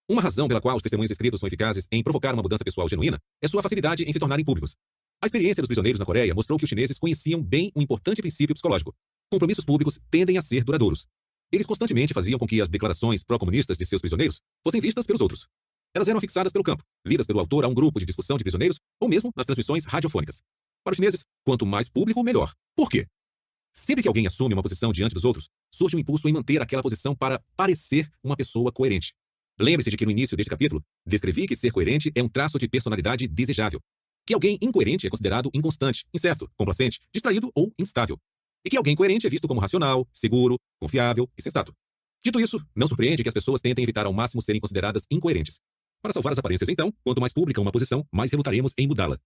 Uma 0.08 0.22
razão 0.22 0.48
pela 0.48 0.62
qual 0.62 0.76
os 0.76 0.84
testemunhos 0.84 1.10
escritos 1.10 1.40
são 1.40 1.48
eficazes 1.48 1.88
em 1.92 2.04
provocar 2.04 2.34
uma 2.34 2.44
mudança 2.44 2.64
pessoal 2.64 2.88
genuína 2.88 3.20
é 3.42 3.48
sua 3.48 3.64
facilidade 3.64 4.04
em 4.04 4.14
se 4.14 4.20
tornarem 4.20 4.46
públicos. 4.46 4.76
A 5.26 5.28
experiência 5.28 5.60
dos 5.60 5.68
prisioneiros 5.68 5.98
na 5.98 6.06
Coreia 6.06 6.36
mostrou 6.36 6.56
que 6.56 6.66
os 6.66 6.70
chineses 6.70 7.00
conheciam 7.00 7.42
bem 7.42 7.72
um 7.76 7.82
importante 7.82 8.22
princípio 8.22 8.54
psicológico. 8.54 8.94
Compromissos 9.32 9.66
públicos 9.66 10.00
tendem 10.12 10.38
a 10.38 10.42
ser 10.44 10.64
duradouros. 10.64 11.08
Eles 11.52 11.66
constantemente 11.66 12.14
faziam 12.14 12.38
com 12.38 12.46
que 12.46 12.62
as 12.62 12.70
declarações 12.70 13.24
pró-comunistas 13.24 13.76
de 13.76 13.88
seus 13.88 14.02
prisioneiros 14.02 14.40
fossem 14.64 14.80
vistas 14.80 15.04
pelos 15.08 15.22
outros. 15.22 15.48
Elas 15.96 16.08
eram 16.08 16.22
fixadas 16.22 16.52
pelo 16.52 16.64
campo, 16.64 16.84
lidas 17.04 17.26
pelo 17.26 17.40
autor 17.40 17.66
a 17.66 17.68
um 17.68 17.74
grupo 17.74 18.00
de 18.00 18.06
discussão 18.06 18.38
de 18.38 18.44
prisioneiros 18.44 18.80
ou 19.02 19.10
mesmo 19.10 19.32
nas 19.36 19.48
transmissões 19.48 19.84
radiofônicas. 19.86 20.44
Para 20.84 20.92
os 20.92 20.98
chineses, 20.98 21.26
quanto 21.44 21.66
mais 21.66 21.90
público, 21.90 22.24
melhor. 22.24 22.54
Por 22.76 22.88
quê? 22.88 23.08
Sempre 23.74 24.04
que 24.04 24.08
alguém 24.08 24.28
assume 24.28 24.54
uma 24.54 24.62
posição 24.62 24.92
diante 24.92 25.16
dos 25.16 25.26
outros, 25.26 25.50
surge 25.74 25.98
um 25.98 26.00
impulso 26.00 26.30
em 26.30 26.34
manter 26.34 26.62
aquela 26.62 26.84
posição 26.84 27.16
para 27.16 27.42
parecer 27.58 28.12
uma 28.24 28.38
pessoa 28.38 28.72
coerente. 28.72 29.12
Lembre-se 29.60 29.90
de 29.90 29.98
que 29.98 30.06
no 30.06 30.12
início 30.12 30.38
deste 30.38 30.52
capítulo, 30.52 30.84
descrevi 31.04 31.48
que 31.48 31.56
ser 31.56 31.72
coerente 31.72 32.12
é 32.14 32.22
um 32.22 32.30
traço 32.30 32.60
de 32.60 32.68
personalidade 32.68 33.28
desejável. 33.28 33.82
Que 34.26 34.34
alguém 34.34 34.58
incoerente 34.62 35.06
é 35.06 35.10
considerado 35.10 35.52
inconstante, 35.54 36.04
incerto, 36.14 36.50
complacente, 36.58 37.00
distraído 37.14 37.52
ou 37.54 37.72
instável. 37.78 38.20
E 38.66 38.70
que 38.70 38.78
alguém 38.78 38.96
coerente 38.96 39.28
é 39.28 39.30
visto 39.30 39.48
como 39.48 39.60
racional, 39.60 40.08
seguro, 40.12 40.58
confiável 40.82 41.30
e 41.38 41.42
sensato. 41.42 41.72
Dito 42.24 42.40
isso, 42.40 42.60
não 42.76 42.88
surpreende 42.88 43.22
que 43.22 43.30
as 43.30 43.34
pessoas 43.34 43.62
tentem 43.62 43.84
evitar 43.84 44.08
ao 44.08 44.14
máximo 44.14 44.42
serem 44.42 44.60
consideradas 44.60 45.06
incoerentes. 45.12 45.60
Para 46.02 46.12
salvar 46.12 46.34
as 46.34 46.40
aparências, 46.40 46.68
então, 46.70 46.92
quanto 47.04 47.22
mais 47.22 47.32
pública 47.32 47.62
uma 47.62 47.72
posição, 47.72 48.04
mais 48.12 48.32
relutaremos 48.32 48.74
em 48.78 48.88
mudá-la. 48.88 49.20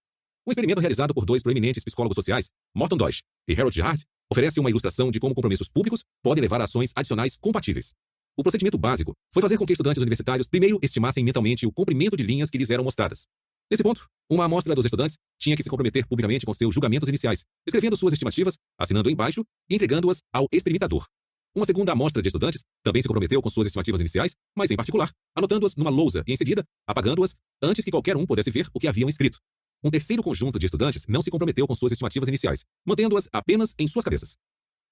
Um 0.46 0.50
experimento 0.50 0.80
realizado 0.80 1.14
por 1.14 1.24
dois 1.24 1.42
proeminentes 1.42 1.82
psicólogos 1.82 2.14
sociais, 2.14 2.50
Morton 2.74 2.98
Deutsch 2.98 3.20
e 3.48 3.54
Harold 3.54 3.74
Jarrett, 3.74 4.04
oferece 4.30 4.60
uma 4.60 4.68
ilustração 4.68 5.10
de 5.10 5.18
como 5.18 5.34
compromissos 5.34 5.68
públicos 5.68 6.04
podem 6.22 6.42
levar 6.42 6.60
a 6.60 6.64
ações 6.64 6.92
adicionais 6.94 7.36
compatíveis. 7.36 7.94
O 8.36 8.42
procedimento 8.42 8.78
básico 8.78 9.14
foi 9.32 9.42
fazer 9.42 9.56
com 9.56 9.66
que 9.66 9.72
estudantes 9.72 10.02
universitários 10.02 10.46
primeiro 10.46 10.78
estimassem 10.82 11.24
mentalmente 11.24 11.66
o 11.66 11.72
comprimento 11.72 12.16
de 12.16 12.22
linhas 12.22 12.50
que 12.50 12.58
lhes 12.58 12.70
eram 12.70 12.84
mostradas. 12.84 13.26
Nesse 13.70 13.84
ponto, 13.84 14.08
uma 14.28 14.46
amostra 14.46 14.74
dos 14.74 14.84
estudantes 14.84 15.16
tinha 15.38 15.56
que 15.56 15.62
se 15.62 15.70
comprometer 15.70 16.04
publicamente 16.04 16.44
com 16.44 16.52
seus 16.52 16.74
julgamentos 16.74 17.08
iniciais, 17.08 17.44
escrevendo 17.64 17.96
suas 17.96 18.12
estimativas, 18.12 18.58
assinando 18.76 19.08
embaixo 19.08 19.44
e 19.68 19.76
entregando-as 19.76 20.22
ao 20.32 20.48
experimentador. 20.50 21.06
Uma 21.54 21.64
segunda 21.64 21.92
amostra 21.92 22.20
de 22.20 22.28
estudantes 22.28 22.64
também 22.82 23.00
se 23.00 23.06
comprometeu 23.06 23.40
com 23.40 23.48
suas 23.48 23.68
estimativas 23.68 24.00
iniciais, 24.00 24.34
mas 24.56 24.72
em 24.72 24.76
particular, 24.76 25.12
anotando-as 25.36 25.76
numa 25.76 25.90
lousa 25.90 26.24
e 26.26 26.32
em 26.32 26.36
seguida, 26.36 26.64
apagando-as 26.84 27.36
antes 27.62 27.84
que 27.84 27.92
qualquer 27.92 28.16
um 28.16 28.26
pudesse 28.26 28.50
ver 28.50 28.68
o 28.74 28.80
que 28.80 28.88
haviam 28.88 29.08
escrito. 29.08 29.38
Um 29.84 29.90
terceiro 29.90 30.22
conjunto 30.22 30.58
de 30.58 30.66
estudantes 30.66 31.06
não 31.06 31.22
se 31.22 31.30
comprometeu 31.30 31.66
com 31.66 31.74
suas 31.74 31.92
estimativas 31.92 32.28
iniciais, 32.28 32.64
mantendo-as 32.84 33.28
apenas 33.32 33.72
em 33.78 33.86
suas 33.86 34.04
cabeças. 34.04 34.36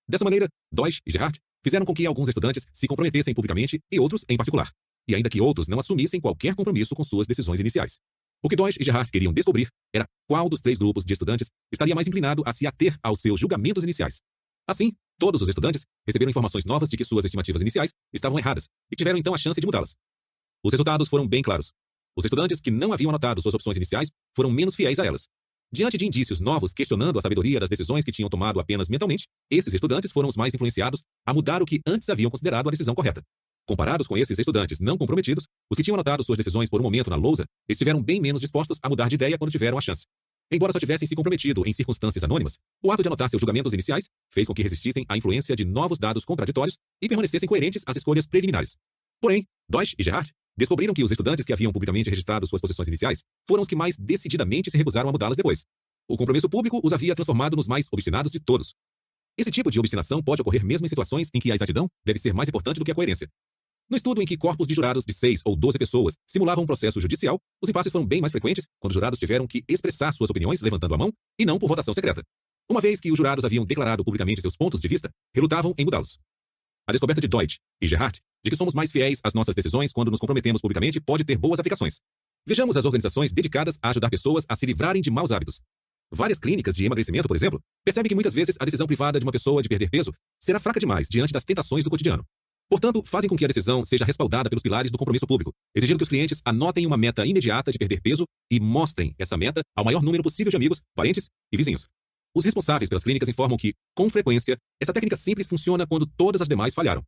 Dessa 0.09 0.25
maneira, 0.25 0.49
Deutsch 0.73 1.01
e 1.05 1.11
Gerhardt 1.11 1.41
fizeram 1.65 1.85
com 1.85 1.95
que 1.95 2.07
alguns 2.07 2.29
estudantes 2.29 2.65
se 2.73 2.87
comprometessem 2.87 3.35
publicamente 3.35 3.81
e 3.91 3.99
outros 3.99 4.25
em 4.29 4.37
particular, 4.37 4.73
e 5.09 5.17
ainda 5.17 5.29
que 5.29 5.41
outros 5.41 5.67
não 5.67 5.81
assumissem 5.81 6.21
qualquer 6.21 6.55
compromisso 6.55 6.95
com 6.95 7.03
suas 7.03 7.27
decisões 7.27 7.59
iniciais. 7.61 7.99
O 8.43 8.49
que 8.49 8.55
Deutsch 8.55 8.77
e 8.81 8.85
Gerhardt 8.85 9.11
queriam 9.11 9.33
descobrir 9.33 9.69
era 9.93 10.07
qual 10.29 10.49
dos 10.49 10.61
três 10.61 10.79
grupos 10.79 11.05
de 11.05 11.13
estudantes 11.13 11.51
estaria 11.73 11.95
mais 11.95 12.07
inclinado 12.07 12.43
a 12.47 12.53
se 12.53 12.67
ater 12.67 12.97
aos 13.03 13.21
seus 13.21 13.41
julgamentos 13.41 13.83
iniciais. 13.83 14.21
Assim, 14.69 14.93
todos 15.19 15.43
os 15.43 15.49
estudantes 15.49 15.85
receberam 16.07 16.31
informações 16.31 16.65
novas 16.65 16.89
de 16.89 16.97
que 16.97 17.05
suas 17.05 17.25
estimativas 17.25 17.63
iniciais 17.63 17.93
estavam 18.13 18.39
erradas 18.39 18.69
e 18.93 18.97
tiveram 18.97 19.19
então 19.19 19.35
a 19.35 19.39
chance 19.39 19.61
de 19.61 19.67
mudá-las. 19.67 19.97
Os 20.63 20.73
resultados 20.73 21.09
foram 21.09 21.27
bem 21.27 21.43
claros. 21.43 21.73
Os 22.17 22.25
estudantes 22.25 22.61
que 22.61 22.71
não 22.71 22.93
haviam 22.93 23.11
anotado 23.11 23.43
suas 23.43 23.55
opções 23.55 23.77
iniciais 23.77 24.11
foram 24.37 24.51
menos 24.51 24.75
fiéis 24.75 24.99
a 24.99 25.07
elas. 25.07 25.29
Diante 25.73 25.97
de 25.97 26.07
indícios 26.07 26.41
novos 26.41 26.73
questionando 26.73 27.19
a 27.19 27.23
sabedoria 27.23 27.61
das 27.61 27.69
decisões 27.69 28.05
que 28.05 28.13
tinham 28.13 28.31
tomado 28.31 28.61
apenas 28.61 28.89
mentalmente, 28.89 29.27
esses 29.51 29.75
estudantes 29.75 30.13
foram 30.13 30.29
os 30.29 30.37
mais 30.37 30.55
influenciados 30.55 31.03
a 31.27 31.35
mudar 31.35 31.63
o 31.63 31.67
que 31.67 31.81
antes 31.87 32.09
haviam 32.09 32.31
considerado 32.31 32.69
a 32.69 32.71
decisão 32.71 32.95
correta. 32.95 33.23
Comparados 33.69 34.07
com 34.07 34.17
esses 34.17 34.39
estudantes 34.39 34.81
não 34.81 34.97
comprometidos, 34.97 35.47
os 35.71 35.77
que 35.77 35.83
tinham 35.83 35.95
anotado 35.95 36.25
suas 36.25 36.39
decisões 36.39 36.71
por 36.71 36.81
um 36.81 36.85
momento 36.85 37.11
na 37.11 37.17
lousa 37.17 37.45
estiveram 37.69 38.03
bem 38.03 38.19
menos 38.19 38.41
dispostos 38.41 38.79
a 38.83 38.89
mudar 38.89 39.11
de 39.11 39.17
ideia 39.17 39.37
quando 39.37 39.51
tiveram 39.51 39.77
a 39.77 39.81
chance. 39.83 40.07
Embora 40.51 40.73
só 40.73 40.79
tivessem 40.79 41.07
se 41.07 41.15
comprometido 41.15 41.63
em 41.67 41.73
circunstâncias 41.75 42.25
anônimas, 42.25 42.59
o 42.83 42.91
ato 42.91 43.03
de 43.03 43.11
anotar 43.11 43.29
seus 43.29 43.39
julgamentos 43.39 43.75
iniciais 43.75 44.09
fez 44.33 44.47
com 44.47 44.55
que 44.55 44.63
resistissem 44.63 45.05
à 45.07 45.19
influência 45.19 45.55
de 45.55 45.67
novos 45.67 45.99
dados 45.99 46.25
contraditórios 46.25 46.79
e 47.03 47.09
permanecessem 47.09 47.47
coerentes 47.47 47.83
às 47.87 47.95
escolhas 47.99 48.27
preliminares. 48.27 48.75
Porém, 49.21 49.47
Deutsch 49.69 49.93
e 49.99 50.03
Gerhardt 50.03 50.33
descobriram 50.57 50.95
que 50.95 51.05
os 51.05 51.11
estudantes 51.11 51.45
que 51.45 51.53
haviam 51.53 51.71
publicamente 51.71 52.09
registrado 52.09 52.47
suas 52.47 52.63
posições 52.63 52.89
iniciais 52.89 53.23
foram 53.47 53.61
os 53.61 53.69
que 53.69 53.77
mais 53.77 53.99
decididamente 53.99 54.71
se 54.71 54.79
recusaram 54.79 55.11
a 55.11 55.13
mudá-las 55.13 55.37
depois. 55.37 55.67
O 56.09 56.17
compromisso 56.17 56.49
público 56.49 56.81
os 56.83 56.95
havia 56.95 57.15
transformado 57.15 57.55
nos 57.55 57.67
mais 57.67 57.87
obstinados 57.93 58.33
de 58.33 58.41
todos. 58.41 58.75
Esse 59.37 59.51
tipo 59.51 59.71
de 59.71 59.79
obstinação 59.79 60.23
pode 60.23 60.41
ocorrer 60.41 60.65
mesmo 60.65 60.87
em 60.87 60.89
situações 60.89 61.29
em 61.35 61.39
que 61.39 61.53
a 61.53 61.55
exatidão 61.55 61.87
deve 62.03 62.19
ser 62.19 62.33
mais 62.33 62.49
importante 62.49 62.79
do 62.79 62.85
que 62.85 62.91
a 62.91 62.95
coerência. 62.95 63.29
No 63.91 63.97
estudo 63.97 64.21
em 64.21 64.27
que 64.27 64.37
corpos 64.37 64.67
de 64.67 64.75
jurados 64.75 65.05
de 65.05 65.15
seis 65.15 65.41
ou 65.45 65.57
doze 65.57 65.79
pessoas 65.79 66.15
simulavam 66.27 66.65
um 66.65 66.67
processo 66.67 67.01
judicial, 67.01 67.41
os 67.63 67.71
impasses 67.71 67.91
foram 67.91 68.07
bem 68.07 68.21
mais 68.21 68.31
frequentes 68.31 68.67
quando 68.79 68.91
os 68.91 68.95
jurados 68.95 69.19
tiveram 69.19 69.47
que 69.47 69.65
expressar 69.67 70.13
suas 70.13 70.29
opiniões 70.29 70.61
levantando 70.61 70.95
a 70.95 70.99
mão 70.99 71.13
e 71.39 71.47
não 71.47 71.59
por 71.59 71.69
votação 71.69 71.95
secreta. 71.95 72.23
Uma 72.69 72.83
vez 72.83 73.01
que 73.01 73.11
os 73.11 73.17
jurados 73.17 73.47
haviam 73.47 73.65
declarado 73.65 74.05
publicamente 74.05 74.43
seus 74.43 74.57
pontos 74.57 74.81
de 74.81 74.89
vista, 74.89 75.11
relutavam 75.35 75.73
em 75.79 75.85
mudá-los. 75.87 76.19
A 76.87 76.93
descoberta 76.93 77.21
de 77.21 77.29
Deutsch 77.29 77.59
e 77.81 77.89
Gerhardt 77.89 78.21
de 78.45 78.51
que 78.51 78.57
somos 78.57 78.75
mais 78.75 78.93
fiéis 78.93 79.21
às 79.25 79.35
nossas 79.35 79.55
decisões 79.55 79.93
quando 79.93 80.11
nos 80.11 80.21
comprometemos 80.21 80.61
publicamente 80.61 81.01
pode 81.01 81.25
ter 81.25 81.37
boas 81.37 81.59
aplicações. 81.59 82.01
Vejamos 82.47 82.77
as 82.77 82.85
organizações 82.85 83.33
dedicadas 83.33 83.79
a 83.83 83.91
ajudar 83.91 84.11
pessoas 84.11 84.45
a 84.49 84.57
se 84.57 84.65
livrarem 84.67 85.03
de 85.03 85.11
maus 85.11 85.33
hábitos. 85.33 85.61
Várias 86.11 86.39
clínicas 86.39 86.75
de 86.75 86.85
emagrecimento, 86.85 87.29
por 87.29 87.37
exemplo, 87.37 87.61
percebem 87.85 88.09
que 88.09 88.15
muitas 88.15 88.33
vezes 88.33 88.57
a 88.59 88.65
decisão 88.65 88.87
privada 88.87 89.19
de 89.19 89.25
uma 89.25 89.33
pessoa 89.33 89.63
de 89.63 89.69
perder 89.69 89.91
peso 89.91 90.15
será 90.41 90.59
fraca 90.59 90.81
demais 90.81 91.09
diante 91.09 91.33
das 91.33 91.45
tentações 91.45 91.85
do 91.85 91.91
cotidiano. 91.91 92.25
Portanto, 92.71 93.03
fazem 93.03 93.31
com 93.31 93.37
que 93.37 93.45
a 93.45 93.49
decisão 93.49 93.83
seja 93.85 94.05
respaldada 94.05 94.51
pelos 94.51 94.63
pilares 94.63 94.91
do 94.91 94.99
compromisso 94.99 95.27
público, 95.27 95.55
exigindo 95.75 95.97
que 95.97 96.03
os 96.03 96.09
clientes 96.09 96.43
anotem 96.45 96.87
uma 96.87 96.99
meta 96.99 97.25
imediata 97.27 97.73
de 97.73 97.79
perder 97.79 98.01
peso 98.03 98.25
e 98.51 98.61
mostrem 98.61 99.15
essa 99.19 99.39
meta 99.39 99.63
ao 99.75 99.85
maior 99.85 100.03
número 100.03 100.23
possível 100.23 100.51
de 100.51 100.57
amigos, 100.57 100.83
parentes 100.95 101.31
e 101.51 101.57
vizinhos. 101.57 101.89
Os 102.35 102.45
responsáveis 102.45 102.89
pelas 102.89 103.03
clínicas 103.03 103.29
informam 103.29 103.57
que, 103.57 103.75
com 103.95 104.11
frequência, 104.11 104.59
essa 104.81 104.93
técnica 104.93 105.17
simples 105.17 105.47
funciona 105.47 105.87
quando 105.87 106.07
todas 106.07 106.43
as 106.43 106.49
demais 106.49 106.75
falharam. 106.75 107.03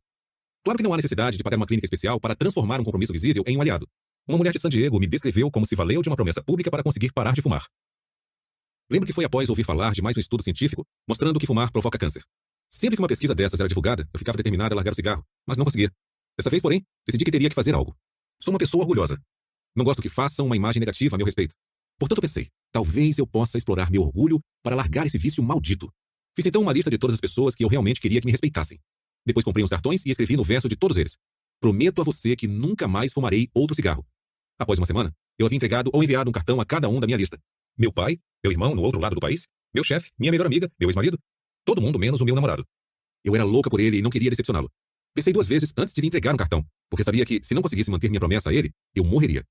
Claro 0.63 0.77
que 0.77 0.83
não 0.83 0.93
há 0.93 0.97
necessidade 0.97 1.37
de 1.37 1.43
pagar 1.43 1.57
uma 1.57 1.67
clínica 1.67 1.85
especial 1.85 2.19
para 2.19 2.35
transformar 2.35 2.79
um 2.81 2.83
compromisso 2.83 3.13
visível 3.13 3.43
em 3.45 3.55
um 3.55 3.61
aliado. 3.61 3.87
Uma 4.27 4.37
mulher 4.37 4.53
de 4.53 4.59
San 4.59 4.69
Diego 4.69 4.99
me 4.99 5.07
descreveu 5.07 5.49
como 5.51 5.65
se 5.65 5.75
valeu 5.75 6.01
de 6.01 6.09
uma 6.09 6.15
promessa 6.15 6.43
pública 6.43 6.71
para 6.71 6.83
conseguir 6.83 7.11
parar 7.11 7.33
de 7.33 7.41
fumar. 7.41 7.65
Lembro 8.89 9.07
que 9.07 9.13
foi 9.13 9.25
após 9.25 9.47
ouvir 9.47 9.63
falar 9.63 9.93
de 9.93 10.01
mais 10.01 10.17
um 10.17 10.19
estudo 10.19 10.43
científico 10.43 10.85
mostrando 11.07 11.39
que 11.39 11.47
fumar 11.47 11.71
provoca 11.71 11.97
câncer. 11.97 12.23
Sempre 12.73 12.95
que 12.95 13.01
uma 13.01 13.07
pesquisa 13.09 13.35
dessas 13.35 13.59
era 13.59 13.67
divulgada, 13.67 14.07
eu 14.13 14.17
ficava 14.17 14.37
determinado 14.37 14.73
a 14.73 14.77
largar 14.77 14.93
o 14.93 14.95
cigarro, 14.95 15.25
mas 15.45 15.57
não 15.57 15.65
conseguia. 15.65 15.91
Dessa 16.37 16.49
vez, 16.49 16.61
porém, 16.61 16.81
decidi 17.05 17.25
que 17.25 17.31
teria 17.31 17.49
que 17.49 17.55
fazer 17.55 17.75
algo. 17.75 17.93
Sou 18.41 18.53
uma 18.53 18.57
pessoa 18.57 18.81
orgulhosa. 18.81 19.21
Não 19.75 19.83
gosto 19.83 20.01
que 20.01 20.07
façam 20.07 20.45
uma 20.45 20.55
imagem 20.55 20.79
negativa 20.79 21.15
a 21.15 21.17
meu 21.17 21.25
respeito. 21.25 21.53
Portanto, 21.99 22.21
pensei, 22.21 22.47
talvez 22.71 23.17
eu 23.17 23.27
possa 23.27 23.57
explorar 23.57 23.91
meu 23.91 24.01
orgulho 24.01 24.39
para 24.63 24.73
largar 24.73 25.05
esse 25.05 25.17
vício 25.17 25.43
maldito. 25.43 25.91
Fiz 26.33 26.45
então 26.45 26.61
uma 26.61 26.71
lista 26.71 26.89
de 26.89 26.97
todas 26.97 27.13
as 27.13 27.19
pessoas 27.19 27.53
que 27.55 27.63
eu 27.63 27.67
realmente 27.67 27.99
queria 27.99 28.21
que 28.21 28.25
me 28.25 28.31
respeitassem. 28.31 28.79
Depois 29.25 29.43
comprei 29.43 29.63
uns 29.63 29.69
cartões 29.69 30.05
e 30.05 30.09
escrevi 30.09 30.37
no 30.37 30.43
verso 30.43 30.69
de 30.69 30.77
todos 30.77 30.97
eles: 30.97 31.17
Prometo 31.59 32.01
a 32.01 32.05
você 32.05 32.37
que 32.37 32.47
nunca 32.47 32.87
mais 32.87 33.11
fumarei 33.11 33.49
outro 33.53 33.75
cigarro. 33.75 34.05
Após 34.57 34.79
uma 34.79 34.85
semana, 34.85 35.13
eu 35.37 35.45
havia 35.45 35.57
entregado 35.57 35.91
ou 35.93 36.01
enviado 36.01 36.29
um 36.29 36.33
cartão 36.33 36.61
a 36.61 36.65
cada 36.65 36.87
um 36.87 37.01
da 37.01 37.05
minha 37.05 37.17
lista. 37.17 37.37
Meu 37.77 37.91
pai, 37.91 38.17
meu 38.41 38.51
irmão 38.51 38.73
no 38.73 38.81
outro 38.81 39.01
lado 39.01 39.15
do 39.15 39.21
país, 39.21 39.45
meu 39.73 39.83
chefe, 39.83 40.09
minha 40.17 40.31
melhor 40.31 40.47
amiga, 40.47 40.71
meu 40.79 40.89
ex-marido, 40.89 41.19
todo 41.65 41.81
mundo 41.81 41.99
menos 41.99 42.21
o 42.21 42.25
meu 42.25 42.35
namorado. 42.35 42.65
Eu 43.23 43.35
era 43.35 43.43
louca 43.43 43.69
por 43.69 43.79
ele 43.79 43.97
e 43.97 44.01
não 44.01 44.09
queria 44.09 44.29
decepcioná-lo. 44.29 44.69
Pensei 45.13 45.33
duas 45.33 45.47
vezes 45.47 45.73
antes 45.77 45.93
de 45.93 46.01
lhe 46.01 46.07
entregar 46.07 46.33
um 46.33 46.37
cartão, 46.37 46.65
porque 46.89 47.03
sabia 47.03 47.25
que, 47.25 47.43
se 47.43 47.53
não 47.53 47.61
conseguisse 47.61 47.91
manter 47.91 48.09
minha 48.09 48.19
promessa 48.19 48.49
a 48.49 48.53
ele, 48.53 48.71
eu 48.95 49.03
morreria. 49.03 49.43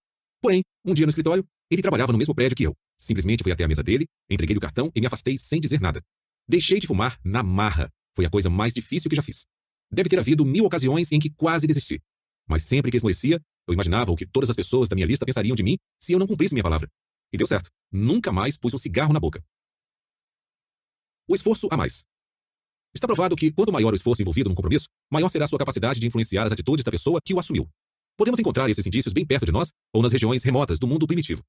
Porém, 0.43 0.63
um 0.85 0.95
dia 0.95 1.05
no 1.05 1.11
escritório, 1.11 1.47
ele 1.71 1.83
trabalhava 1.83 2.13
no 2.13 2.19
mesmo 2.19 2.35
prédio 2.35 2.57
que 2.57 2.65
eu. 2.65 2.75
Simplesmente 2.99 3.43
fui 3.43 3.53
até 3.53 3.65
a 3.65 3.69
mesa 3.69 3.83
dele, 3.83 4.07
entreguei 4.29 4.57
o 4.57 4.61
cartão 4.61 4.91
e 4.95 5.01
me 5.01 5.07
afastei 5.07 5.37
sem 5.37 5.61
dizer 5.61 5.81
nada. 5.81 6.03
Deixei 6.49 6.81
de 6.81 6.87
fumar 6.87 7.19
na 7.23 7.43
marra. 7.43 7.91
Foi 8.17 8.25
a 8.25 8.31
coisa 8.31 8.49
mais 8.49 8.73
difícil 8.73 9.09
que 9.09 9.17
já 9.17 9.23
fiz. 9.23 9.45
Deve 9.93 10.09
ter 10.09 10.19
havido 10.19 10.45
mil 10.45 10.65
ocasiões 10.65 11.13
em 11.13 11.21
que 11.21 11.31
quase 11.31 11.67
desisti. 11.67 12.01
Mas 12.49 12.65
sempre 12.65 12.91
que 12.91 12.97
esmorecia, 12.97 13.41
eu 13.69 13.75
imaginava 13.75 14.11
o 14.11 14.17
que 14.17 14.27
todas 14.27 14.51
as 14.51 14.57
pessoas 14.57 14.89
da 14.89 14.97
minha 14.97 15.07
lista 15.07 15.27
pensariam 15.27 15.55
de 15.55 15.63
mim 15.63 15.77
se 16.01 16.13
eu 16.13 16.19
não 16.19 16.27
cumprisse 16.27 16.55
minha 16.55 16.65
palavra. 16.65 16.89
E 17.33 17.39
deu 17.39 17.47
certo. 17.47 17.71
Nunca 17.93 18.33
mais 18.33 18.57
pus 18.57 18.75
um 18.75 18.79
cigarro 18.79 19.13
na 19.13 19.21
boca. 19.21 19.43
O 21.31 21.35
esforço 21.37 21.69
a 21.71 21.77
mais. 21.77 22.03
Está 22.93 23.07
provado 23.07 23.37
que, 23.37 23.53
quanto 23.53 23.73
maior 23.73 23.93
o 23.93 23.95
esforço 23.95 24.21
envolvido 24.21 24.49
num 24.49 24.55
compromisso, 24.57 24.89
maior 25.09 25.29
será 25.29 25.45
a 25.45 25.49
sua 25.49 25.61
capacidade 25.61 26.01
de 26.01 26.07
influenciar 26.09 26.45
as 26.45 26.51
atitudes 26.51 26.85
da 26.85 26.91
pessoa 26.91 27.21
que 27.25 27.33
o 27.33 27.39
assumiu. 27.39 27.71
Podemos 28.17 28.41
encontrar 28.41 28.69
esses 28.69 28.85
indícios 28.85 29.13
bem 29.13 29.25
perto 29.25 29.47
de 29.47 29.53
nós 29.53 29.71
ou 29.95 30.03
nas 30.03 30.11
regiões 30.11 30.43
remotas 30.43 30.77
do 30.77 30.89
mundo 30.89 31.07
primitivo. 31.07 31.41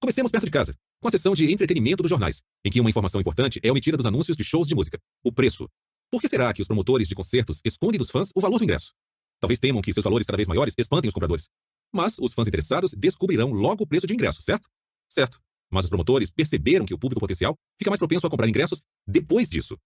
Comecemos 0.00 0.30
perto 0.30 0.44
de 0.44 0.52
casa, 0.52 0.72
com 1.02 1.08
a 1.08 1.10
sessão 1.10 1.34
de 1.34 1.52
entretenimento 1.52 2.00
dos 2.00 2.10
jornais, 2.10 2.40
em 2.64 2.70
que 2.70 2.80
uma 2.80 2.88
informação 2.88 3.20
importante 3.20 3.58
é 3.60 3.72
omitida 3.72 3.96
dos 3.96 4.06
anúncios 4.06 4.36
de 4.36 4.44
shows 4.44 4.68
de 4.68 4.76
música: 4.76 5.00
o 5.24 5.32
preço. 5.32 5.68
Por 6.12 6.20
que 6.20 6.28
será 6.28 6.54
que 6.54 6.62
os 6.62 6.68
promotores 6.68 7.08
de 7.08 7.16
concertos 7.16 7.60
escondem 7.64 7.98
dos 7.98 8.10
fãs 8.10 8.30
o 8.36 8.40
valor 8.40 8.58
do 8.58 8.64
ingresso? 8.64 8.94
Talvez 9.40 9.58
temam 9.58 9.82
que 9.82 9.92
seus 9.92 10.04
valores 10.04 10.28
cada 10.28 10.36
vez 10.36 10.46
maiores 10.46 10.74
espantem 10.78 11.08
os 11.08 11.14
compradores. 11.14 11.48
Mas 11.92 12.20
os 12.20 12.32
fãs 12.32 12.46
interessados 12.46 12.92
descobrirão 12.92 13.50
logo 13.50 13.82
o 13.82 13.86
preço 13.86 14.06
de 14.06 14.14
ingresso, 14.14 14.42
certo? 14.42 14.68
Certo. 15.10 15.40
Mas 15.70 15.84
os 15.84 15.88
promotores 15.88 16.30
perceberam 16.30 16.86
que 16.86 16.94
o 16.94 16.98
público 16.98 17.20
potencial 17.20 17.54
fica 17.78 17.90
mais 17.90 17.98
propenso 17.98 18.26
a 18.26 18.30
comprar 18.30 18.48
ingressos 18.48 18.80
depois 19.06 19.48
disso. 19.48 19.76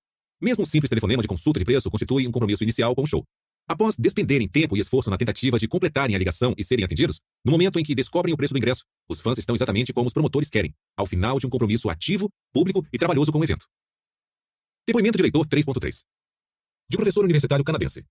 Mesmo 0.40 0.62
um 0.62 0.66
simples 0.66 0.88
telefonema 0.88 1.22
de 1.22 1.28
consulta 1.28 1.58
de 1.58 1.64
preço 1.64 1.90
constitui 1.90 2.26
um 2.26 2.32
compromisso 2.32 2.62
inicial 2.62 2.94
com 2.94 3.02
o 3.02 3.06
show. 3.06 3.24
Após 3.68 3.96
despenderem 3.96 4.48
tempo 4.48 4.76
e 4.76 4.80
esforço 4.80 5.08
na 5.08 5.16
tentativa 5.16 5.58
de 5.58 5.68
completarem 5.68 6.16
a 6.16 6.18
ligação 6.18 6.52
e 6.58 6.64
serem 6.64 6.84
atendidos, 6.84 7.20
no 7.44 7.52
momento 7.52 7.78
em 7.78 7.84
que 7.84 7.94
descobrem 7.94 8.34
o 8.34 8.36
preço 8.36 8.52
do 8.52 8.58
ingresso, 8.58 8.84
os 9.08 9.20
fãs 9.20 9.38
estão 9.38 9.54
exatamente 9.54 9.92
como 9.92 10.06
os 10.06 10.12
promotores 10.12 10.50
querem, 10.50 10.74
ao 10.96 11.06
final 11.06 11.38
de 11.38 11.46
um 11.46 11.50
compromisso 11.50 11.88
ativo, 11.88 12.28
público 12.52 12.84
e 12.92 12.98
trabalhoso 12.98 13.30
com 13.30 13.38
o 13.38 13.44
evento. 13.44 13.66
Depoimento 14.86 15.16
de 15.16 15.22
leitor 15.22 15.46
3.3 15.46 16.02
De 16.90 16.96
um 16.96 16.98
professor 16.98 17.22
universitário 17.22 17.64
canadense. 17.64 18.04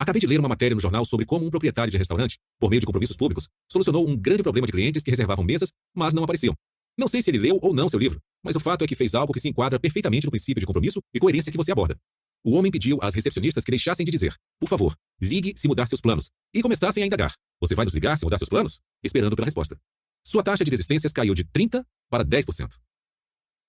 Acabei 0.00 0.18
de 0.18 0.26
ler 0.26 0.40
uma 0.40 0.48
matéria 0.48 0.74
no 0.74 0.80
jornal 0.80 1.04
sobre 1.04 1.26
como 1.26 1.44
um 1.44 1.50
proprietário 1.50 1.90
de 1.90 1.98
restaurante, 1.98 2.38
por 2.58 2.70
meio 2.70 2.80
de 2.80 2.86
compromissos 2.86 3.18
públicos, 3.18 3.46
solucionou 3.70 4.08
um 4.08 4.16
grande 4.16 4.42
problema 4.42 4.66
de 4.66 4.72
clientes 4.72 5.02
que 5.02 5.10
reservavam 5.10 5.44
mesas, 5.44 5.74
mas 5.94 6.14
não 6.14 6.24
apareciam. 6.24 6.54
Não 6.96 7.06
sei 7.06 7.20
se 7.20 7.30
ele 7.30 7.38
leu 7.38 7.58
ou 7.60 7.74
não 7.74 7.86
seu 7.86 7.98
livro, 7.98 8.18
mas 8.42 8.56
o 8.56 8.60
fato 8.60 8.82
é 8.82 8.86
que 8.86 8.94
fez 8.94 9.14
algo 9.14 9.30
que 9.30 9.40
se 9.40 9.48
enquadra 9.48 9.78
perfeitamente 9.78 10.24
no 10.24 10.30
princípio 10.30 10.58
de 10.58 10.64
compromisso 10.64 11.02
e 11.12 11.18
coerência 11.20 11.52
que 11.52 11.58
você 11.58 11.70
aborda. 11.70 11.98
O 12.42 12.56
homem 12.56 12.72
pediu 12.72 12.98
às 13.02 13.12
recepcionistas 13.12 13.62
que 13.62 13.70
deixassem 13.70 14.02
de 14.02 14.10
dizer, 14.10 14.34
por 14.58 14.70
favor, 14.70 14.96
ligue 15.20 15.52
se 15.54 15.68
mudar 15.68 15.84
seus 15.84 16.00
planos, 16.00 16.30
e 16.54 16.62
começassem 16.62 17.02
a 17.02 17.06
indagar. 17.06 17.34
Você 17.60 17.74
vai 17.74 17.84
nos 17.84 17.92
ligar 17.92 18.16
se 18.16 18.24
mudar 18.24 18.38
seus 18.38 18.48
planos? 18.48 18.80
Esperando 19.04 19.36
pela 19.36 19.44
resposta. 19.44 19.78
Sua 20.24 20.42
taxa 20.42 20.64
de 20.64 20.70
desistências 20.70 21.12
caiu 21.12 21.34
de 21.34 21.44
30% 21.44 21.84
para 22.08 22.24
10%. 22.24 22.70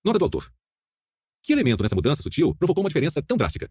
Nota 0.05 0.17
do 0.17 0.23
autor. 0.23 0.50
Que 1.43 1.51
elemento 1.51 1.83
nessa 1.83 1.95
mudança 1.95 2.23
sutil 2.23 2.55
provocou 2.55 2.81
uma 2.81 2.89
diferença 2.89 3.21
tão 3.21 3.35
drástica? 3.35 3.69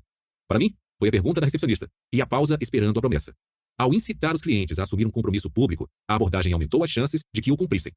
Para 0.51 0.59
mim, 0.59 0.75
foi 0.99 1.09
a 1.09 1.13
pergunta 1.13 1.41
da 1.41 1.47
recepcionista 1.47 1.89
e 2.13 2.21
a 2.21 2.27
pausa 2.27 2.59
esperando 2.61 2.99
a 2.99 3.01
promessa. 3.01 3.33
Ao 3.79 3.95
incitar 3.95 4.35
os 4.35 4.43
clientes 4.43 4.81
a 4.81 4.83
assumir 4.83 5.07
um 5.07 5.11
compromisso 5.11 5.49
público, 5.49 5.89
a 6.09 6.17
abordagem 6.17 6.53
aumentou 6.53 6.83
as 6.83 6.91
chances 6.91 7.23
de 7.33 7.41
que 7.41 7.53
o 7.53 7.57
cumprissem. 7.57 7.93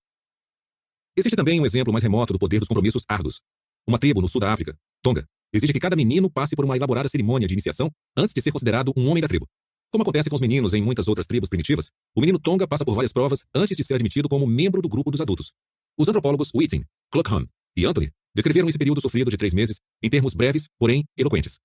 Existe 1.18 1.36
também 1.36 1.60
um 1.60 1.66
exemplo 1.66 1.92
mais 1.92 2.04
remoto 2.04 2.32
do 2.32 2.38
poder 2.38 2.60
dos 2.60 2.68
compromissos 2.68 3.06
árduos. 3.10 3.42
Uma 3.88 3.98
tribo 3.98 4.22
no 4.22 4.28
sul 4.28 4.40
da 4.40 4.54
África, 4.54 4.78
Tonga, 5.02 5.28
exige 5.52 5.74
que 5.74 5.80
cada 5.80 5.96
menino 5.96 6.30
passe 6.30 6.56
por 6.56 6.64
uma 6.64 6.78
elaborada 6.78 7.10
cerimônia 7.10 7.48
de 7.48 7.56
iniciação 7.56 7.90
antes 8.16 8.36
de 8.36 8.42
ser 8.42 8.52
considerado 8.52 8.94
um 8.96 9.10
homem 9.10 9.22
da 9.22 9.28
tribo. 9.28 9.48
Como 9.92 10.04
acontece 10.04 10.30
com 10.30 10.36
os 10.36 10.42
meninos 10.42 10.76
em 10.76 10.82
muitas 10.82 11.08
outras 11.08 11.26
tribos 11.26 11.50
primitivas, 11.50 11.90
o 12.16 12.22
menino 12.22 12.38
Tonga 12.38 12.68
passa 12.68 12.86
por 12.86 12.94
várias 12.94 13.12
provas 13.12 13.40
antes 13.56 13.76
de 13.76 13.84
ser 13.84 13.96
admitido 13.96 14.30
como 14.30 14.46
membro 14.46 14.80
do 14.80 14.88
grupo 14.88 15.10
dos 15.10 15.22
adultos. 15.22 15.52
Os 15.98 16.08
antropólogos 16.08 16.52
Whiting, 16.54 16.86
Cluckham 17.12 17.48
e 17.76 17.84
Anthony 17.84 18.12
descreveram 18.36 18.70
esse 18.70 18.78
período 18.78 19.02
sofrido 19.02 19.32
de 19.32 19.38
três 19.38 19.56
meses 19.56 19.80
em 20.04 20.10
termos 20.10 20.36
breves, 20.36 20.68
porém 20.78 21.04
eloquentes. 21.18 21.60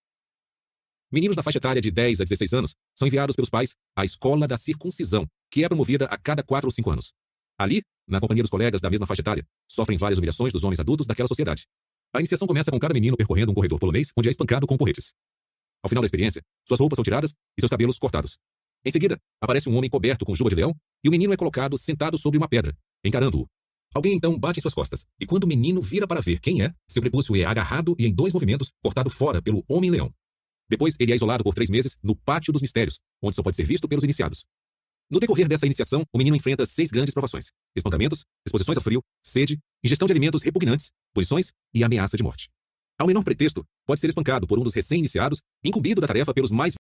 Meninos 1.11 1.37
na 1.37 1.43
faixa 1.43 1.57
etária 1.57 1.81
de 1.81 1.91
10 1.91 2.21
a 2.21 2.25
16 2.25 2.53
anos 2.53 2.77
são 2.95 3.09
enviados 3.09 3.35
pelos 3.35 3.49
pais 3.49 3.75
à 3.97 4.05
escola 4.05 4.47
da 4.47 4.59
circuncisão, 4.59 5.27
que 5.51 5.65
é 5.65 5.69
promovida 5.69 6.05
a 6.05 6.19
cada 6.19 6.43
4 6.43 6.67
ou 6.67 6.71
5 6.71 6.91
anos. 6.91 7.13
Ali, 7.59 7.83
na 8.07 8.21
companhia 8.21 8.43
dos 8.43 8.51
colegas 8.51 8.81
da 8.81 8.91
mesma 8.91 9.07
faixa 9.07 9.23
etária, 9.23 9.47
sofrem 9.67 9.97
várias 9.97 10.19
humilhações 10.19 10.53
dos 10.53 10.65
homens 10.65 10.79
adultos 10.79 11.07
daquela 11.07 11.27
sociedade. 11.27 11.67
A 12.15 12.19
iniciação 12.19 12.47
começa 12.47 12.71
com 12.71 12.79
cada 12.79 12.93
menino 12.93 13.17
percorrendo 13.17 13.51
um 13.51 13.55
corredor 13.55 13.79
polonês 13.79 14.13
onde 14.17 14.29
é 14.29 14.31
espancado 14.31 14.67
com 14.67 14.77
porretes. 14.77 15.15
Ao 15.83 15.89
final 15.89 16.03
da 16.03 16.07
experiência, 16.07 16.43
suas 16.67 16.79
roupas 16.79 16.97
são 16.97 17.05
tiradas 17.05 17.33
e 17.57 17.61
seus 17.61 17.71
cabelos 17.71 17.99
cortados. 17.99 18.39
Em 18.85 18.91
seguida, 18.91 19.19
aparece 19.41 19.69
um 19.69 19.77
homem 19.77 19.89
coberto 19.89 20.27
com 20.27 20.35
juba 20.35 20.51
de 20.51 20.57
leão 20.57 20.75
e 21.03 21.09
o 21.09 21.11
menino 21.11 21.33
é 21.33 21.37
colocado 21.37 21.79
sentado 21.79 22.19
sobre 22.19 22.37
uma 22.37 22.49
pedra, 22.49 22.77
encarando-o. 23.03 23.47
Alguém 23.95 24.15
então 24.15 24.39
bate 24.39 24.59
em 24.59 24.63
suas 24.63 24.75
costas, 24.75 25.07
e 25.19 25.27
quando 25.27 25.45
o 25.45 25.47
menino 25.47 25.81
vira 25.81 26.07
para 26.07 26.21
ver 26.21 26.39
quem 26.41 26.63
é, 26.63 26.75
seu 26.87 27.01
prepúcio 27.01 27.35
é 27.35 27.45
agarrado 27.45 27.97
e 27.99 28.07
em 28.07 28.15
dois 28.15 28.35
movimentos 28.35 28.71
cortado 28.83 29.09
fora 29.09 29.41
pelo 29.41 29.65
homem-leão. 29.67 30.13
Depois, 30.69 30.95
ele 30.99 31.13
é 31.13 31.17
isolado 31.17 31.43
por 31.43 31.55
três 31.55 31.71
meses 31.71 31.97
no 32.03 32.15
Pátio 32.15 32.53
dos 32.53 32.63
Mistérios, 32.63 32.99
onde 33.23 33.37
só 33.37 33.43
pode 33.43 33.57
ser 33.57 33.65
visto 33.65 33.89
pelos 33.89 34.05
iniciados. 34.05 34.45
No 35.11 35.19
decorrer 35.19 35.49
dessa 35.49 35.65
iniciação, 35.65 36.05
o 36.13 36.19
menino 36.19 36.37
enfrenta 36.37 36.67
seis 36.67 36.91
grandes 36.91 37.15
provações: 37.15 37.47
espancamentos, 37.75 38.25
exposições 38.47 38.77
a 38.77 38.81
frio, 38.81 39.03
sede, 39.23 39.59
ingestão 39.83 40.07
de 40.07 40.13
alimentos 40.13 40.43
repugnantes, 40.43 40.91
punições 41.15 41.53
e 41.73 41.83
ameaça 41.83 42.17
de 42.17 42.23
morte. 42.23 42.49
Ao 42.99 43.07
menor 43.07 43.25
pretexto, 43.25 43.65
pode 43.87 44.01
ser 44.01 44.09
espancado 44.09 44.47
por 44.47 44.59
um 44.59 44.63
dos 44.63 44.75
recém-iniciados, 44.75 45.41
incumbido 45.65 46.01
da 46.01 46.07
tarefa 46.07 46.35
pelos 46.35 46.51
mais 46.51 46.75